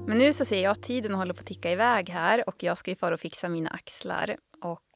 Men 0.08 0.18
nu 0.18 0.34
så 0.34 0.46
ser 0.46 0.64
jag 0.64 0.72
att 0.72 0.84
tiden 0.84 1.16
håller 1.16 1.34
på 1.34 1.40
att 1.40 1.46
ticka 1.46 1.72
iväg 1.72 2.10
här 2.10 2.50
och 2.50 2.64
jag 2.64 2.78
ska 2.78 2.92
ju 2.92 2.96
fara 2.96 3.14
och 3.14 3.20
fixa 3.20 3.50
mina 3.50 3.70
axlar. 3.70 4.38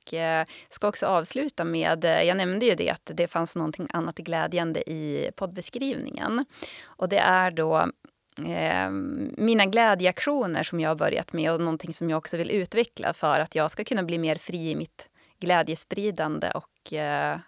Och 0.01 0.13
eh, 0.13 0.45
ska 0.69 0.87
också 0.87 1.05
avsluta 1.05 1.63
med, 1.63 2.05
eh, 2.05 2.21
jag 2.21 2.37
nämnde 2.37 2.65
ju 2.65 2.75
det 2.75 2.89
att 2.89 3.11
det 3.13 3.27
fanns 3.27 3.55
någonting 3.55 3.87
annat 3.93 4.17
glädjande 4.17 4.89
i 4.89 5.31
poddbeskrivningen. 5.35 6.45
Och 6.83 7.09
det 7.09 7.19
är 7.19 7.51
då 7.51 7.77
eh, 8.47 8.89
mina 9.37 9.65
glädjeaktioner 9.65 10.63
som 10.63 10.79
jag 10.79 10.89
har 10.89 10.95
börjat 10.95 11.33
med 11.33 11.51
och 11.51 11.59
någonting 11.59 11.93
som 11.93 12.09
jag 12.09 12.17
också 12.17 12.37
vill 12.37 12.51
utveckla 12.51 13.13
för 13.13 13.39
att 13.39 13.55
jag 13.55 13.71
ska 13.71 13.83
kunna 13.83 14.03
bli 14.03 14.17
mer 14.17 14.35
fri 14.35 14.71
i 14.71 14.75
mitt 14.75 15.09
glädjespridande 15.39 16.51
och 16.51 16.93
eh, 16.93 17.39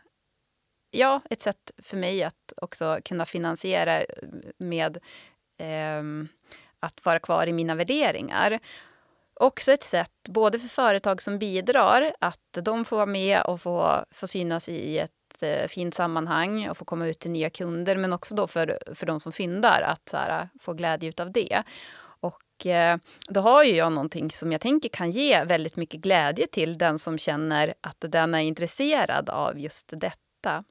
ja, 0.92 1.22
ett 1.30 1.42
sätt 1.42 1.72
för 1.78 1.98
mig 1.98 2.24
att 2.24 2.54
också 2.58 3.00
kunna 3.06 3.26
finansiera 3.26 4.02
eh, 4.02 4.08
med 4.58 4.98
eh, 5.58 6.04
att 6.80 7.06
vara 7.06 7.20
kvar 7.20 7.48
i 7.48 7.54
mina 7.54 7.76
värderingar. 7.76 8.60
Också 9.36 9.72
ett 9.72 9.84
sätt, 9.84 10.12
både 10.30 10.60
för 10.60 10.68
företag 10.68 11.22
som 11.22 11.40
bidrar, 11.40 12.14
att 12.20 12.58
de 12.62 12.86
får 12.86 12.96
vara 12.96 13.06
med 13.06 13.42
och 13.42 13.62
få, 13.62 14.06
få 14.12 14.28
synas 14.28 14.70
i 14.70 14.98
ett 15.00 15.44
eh, 15.44 15.68
fint 15.68 15.94
sammanhang 15.94 16.70
och 16.70 16.78
få 16.78 16.86
komma 16.86 17.08
ut 17.08 17.20
till 17.20 17.32
nya 17.32 17.50
kunder, 17.50 17.98
men 17.98 18.14
också 18.14 18.36
då 18.36 18.48
för, 18.48 18.80
för 18.96 19.06
de 19.06 19.20
som 19.20 19.32
fyndar, 19.32 19.82
att 19.82 20.10
så 20.10 20.18
här, 20.18 20.50
få 20.60 20.74
glädje 20.74 21.14
av 21.18 21.32
det. 21.32 21.64
Och 22.24 22.66
eh, 22.66 22.98
då 23.30 23.42
har 23.42 23.64
ju 23.64 23.76
jag 23.76 23.92
någonting 23.92 24.32
som 24.32 24.52
jag 24.52 24.62
tänker 24.62 24.90
kan 24.90 25.12
ge 25.12 25.44
väldigt 25.44 25.76
mycket 25.76 26.02
glädje 26.02 26.48
till 26.48 26.78
den 26.78 27.00
som 27.00 27.18
känner 27.18 27.74
att 27.82 27.98
den 28.00 28.34
är 28.34 28.40
intresserad 28.40 29.30
av 29.30 29.60
just 29.60 29.94
detta. 29.96 30.64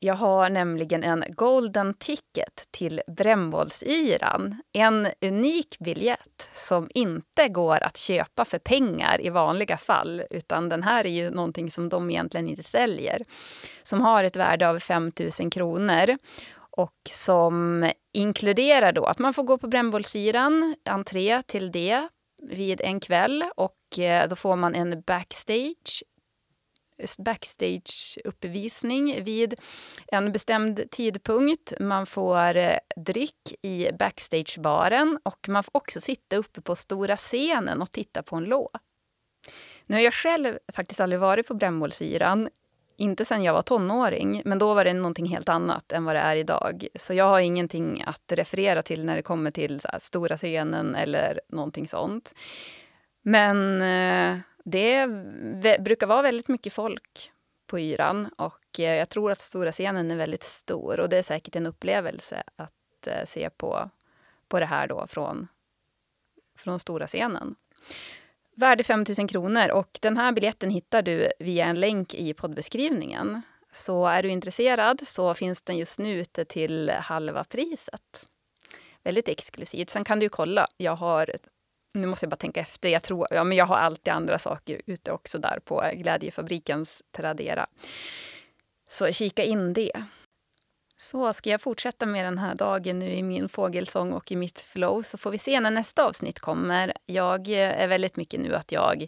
Jag 0.00 0.14
har 0.14 0.50
nämligen 0.50 1.04
en 1.04 1.24
golden 1.28 1.94
ticket 1.94 2.68
till 2.70 3.02
brännbollsyran. 3.06 4.62
En 4.72 5.08
unik 5.20 5.78
biljett 5.78 6.50
som 6.54 6.88
inte 6.94 7.48
går 7.48 7.82
att 7.82 7.96
köpa 7.96 8.44
för 8.44 8.58
pengar 8.58 9.26
i 9.26 9.30
vanliga 9.30 9.76
fall. 9.76 10.22
Utan 10.30 10.68
den 10.68 10.82
här 10.82 11.06
är 11.06 11.10
ju 11.10 11.30
någonting 11.30 11.70
som 11.70 11.88
de 11.88 12.10
egentligen 12.10 12.48
inte 12.48 12.62
säljer. 12.62 13.22
Som 13.82 14.00
har 14.00 14.24
ett 14.24 14.36
värde 14.36 14.68
av 14.68 14.78
5 14.78 15.12
000 15.40 15.50
kronor. 15.50 16.18
Och 16.70 16.96
som 17.10 17.90
inkluderar 18.12 18.92
då 18.92 19.04
att 19.04 19.18
man 19.18 19.34
får 19.34 19.42
gå 19.42 19.58
på 19.58 19.68
brännbollsyran, 19.68 20.74
entré 20.84 21.42
till 21.42 21.72
det 21.72 22.08
vid 22.42 22.80
en 22.80 23.00
kväll. 23.00 23.44
Och 23.56 23.98
eh, 23.98 24.28
då 24.28 24.36
får 24.36 24.56
man 24.56 24.74
en 24.74 25.00
backstage 25.00 26.02
backstage-uppvisning 27.18 29.24
vid 29.24 29.54
en 30.06 30.32
bestämd 30.32 30.90
tidpunkt. 30.90 31.72
Man 31.80 32.06
får 32.06 32.56
eh, 32.56 32.78
dryck 32.96 33.54
i 33.62 33.88
backstagebaren 33.98 35.18
och 35.22 35.48
man 35.48 35.62
får 35.62 35.76
också 35.76 36.00
sitta 36.00 36.36
uppe 36.36 36.60
på 36.60 36.76
stora 36.76 37.16
scenen 37.16 37.82
och 37.82 37.92
titta 37.92 38.22
på 38.22 38.36
en 38.36 38.44
låt. 38.44 38.72
Nu 39.86 39.96
har 39.96 40.02
jag 40.02 40.14
själv 40.14 40.58
faktiskt 40.72 41.00
aldrig 41.00 41.20
varit 41.20 41.48
på 41.48 41.54
Brännbollsyran. 41.54 42.48
Inte 42.96 43.24
sen 43.24 43.42
jag 43.42 43.52
var 43.52 43.62
tonåring, 43.62 44.42
men 44.44 44.58
då 44.58 44.74
var 44.74 44.84
det 44.84 44.92
någonting 44.92 45.26
helt 45.26 45.48
annat 45.48 45.92
än 45.92 46.04
vad 46.04 46.16
det 46.16 46.20
är 46.20 46.36
idag. 46.36 46.86
Så 46.94 47.14
jag 47.14 47.24
har 47.24 47.40
ingenting 47.40 48.02
att 48.06 48.32
referera 48.32 48.82
till 48.82 49.04
när 49.04 49.16
det 49.16 49.22
kommer 49.22 49.50
till 49.50 49.80
stora 49.98 50.36
scenen 50.36 50.94
eller 50.94 51.40
någonting 51.48 51.88
sånt. 51.88 52.34
Men 53.22 53.82
eh, 53.82 54.38
det 54.64 55.06
brukar 55.80 56.06
vara 56.06 56.22
väldigt 56.22 56.48
mycket 56.48 56.72
folk 56.72 57.32
på 57.66 57.78
yran 57.80 58.28
och 58.36 58.80
eh, 58.80 58.94
jag 58.94 59.08
tror 59.08 59.32
att 59.32 59.40
stora 59.40 59.72
scenen 59.72 60.10
är 60.10 60.16
väldigt 60.16 60.42
stor 60.42 61.00
och 61.00 61.08
det 61.08 61.18
är 61.18 61.22
säkert 61.22 61.56
en 61.56 61.66
upplevelse 61.66 62.42
att 62.56 63.06
eh, 63.06 63.24
se 63.26 63.50
på, 63.50 63.90
på 64.48 64.60
det 64.60 64.66
här 64.66 64.88
då 64.88 65.06
från, 65.06 65.48
från 66.58 66.78
stora 66.78 67.06
scenen. 67.06 67.54
Värde 68.54 68.84
5 68.84 69.04
000 69.18 69.28
kronor 69.28 69.70
och 69.70 69.98
den 70.02 70.16
här 70.16 70.32
biljetten 70.32 70.70
hittar 70.70 71.02
du 71.02 71.32
via 71.38 71.64
en 71.64 71.80
länk 71.80 72.14
i 72.14 72.34
poddbeskrivningen. 72.34 73.42
Så 73.72 74.06
är 74.06 74.22
du 74.22 74.28
intresserad 74.28 75.06
så 75.06 75.34
finns 75.34 75.62
den 75.62 75.76
just 75.76 75.98
nu 75.98 76.20
ute 76.20 76.44
till 76.44 76.90
halva 76.90 77.44
priset. 77.44 78.26
Väldigt 79.02 79.28
exklusivt. 79.28 79.90
Sen 79.90 80.04
kan 80.04 80.20
du 80.20 80.28
kolla. 80.28 80.66
Jag 80.76 80.96
har 80.96 81.30
nu 81.94 82.06
måste 82.06 82.24
jag 82.24 82.30
bara 82.30 82.36
tänka 82.36 82.60
efter. 82.60 82.88
Jag, 82.88 83.02
tror, 83.02 83.26
ja, 83.30 83.44
men 83.44 83.58
jag 83.58 83.66
har 83.66 83.76
alltid 83.76 84.12
andra 84.12 84.38
saker 84.38 84.80
ute 84.86 85.12
också 85.12 85.38
där 85.38 85.58
på 85.64 85.90
Glädjefabrikens 85.94 87.02
Tradera. 87.12 87.66
Så 88.90 89.12
kika 89.12 89.44
in 89.44 89.72
det. 89.72 89.92
Så 90.96 91.32
ska 91.32 91.50
jag 91.50 91.60
fortsätta 91.60 92.06
med 92.06 92.24
den 92.24 92.38
här 92.38 92.54
dagen 92.54 92.98
nu 92.98 93.12
i 93.12 93.22
min 93.22 93.48
fågelsång 93.48 94.12
och 94.12 94.32
i 94.32 94.36
mitt 94.36 94.60
flow 94.60 95.02
så 95.02 95.18
får 95.18 95.30
vi 95.30 95.38
se 95.38 95.60
när 95.60 95.70
nästa 95.70 96.04
avsnitt 96.04 96.38
kommer. 96.38 96.92
Jag 97.06 97.48
är 97.48 97.88
väldigt 97.88 98.16
mycket 98.16 98.40
nu 98.40 98.54
att 98.54 98.72
jag 98.72 99.06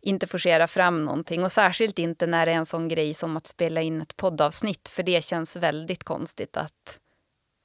inte 0.00 0.26
forcera 0.26 0.66
fram 0.66 1.04
någonting 1.04 1.44
och 1.44 1.52
särskilt 1.52 1.98
inte 1.98 2.26
när 2.26 2.46
det 2.46 2.52
är 2.52 2.56
en 2.56 2.66
sån 2.66 2.88
grej 2.88 3.14
som 3.14 3.36
att 3.36 3.46
spela 3.46 3.82
in 3.82 4.00
ett 4.00 4.16
poddavsnitt 4.16 4.88
för 4.88 5.02
det 5.02 5.24
känns 5.24 5.56
väldigt 5.56 6.04
konstigt 6.04 6.56
att 6.56 7.00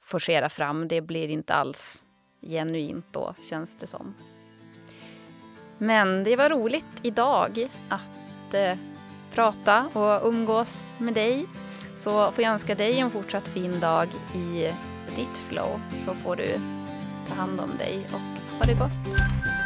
forcera 0.02 0.48
fram. 0.48 0.88
Det 0.88 1.00
blir 1.00 1.28
inte 1.28 1.54
alls 1.54 2.04
genuint 2.40 3.06
då, 3.10 3.34
känns 3.42 3.76
det 3.76 3.86
som. 3.86 4.14
Men 5.78 6.24
det 6.24 6.36
var 6.36 6.48
roligt 6.48 6.86
idag 7.02 7.68
att 7.88 8.54
eh, 8.54 8.78
prata 9.34 9.86
och 9.92 10.28
umgås 10.28 10.84
med 10.98 11.14
dig. 11.14 11.46
Så 11.96 12.30
får 12.30 12.44
jag 12.44 12.52
önska 12.52 12.74
dig 12.74 12.98
en 12.98 13.10
fortsatt 13.10 13.48
fin 13.48 13.80
dag 13.80 14.08
i 14.34 14.72
ditt 15.16 15.36
flow 15.48 15.80
så 16.04 16.14
får 16.14 16.36
du 16.36 16.60
ta 17.28 17.34
hand 17.34 17.60
om 17.60 17.70
dig 17.78 18.06
och 18.12 18.56
ha 18.58 18.64
det 18.66 18.74
gott. 18.74 19.57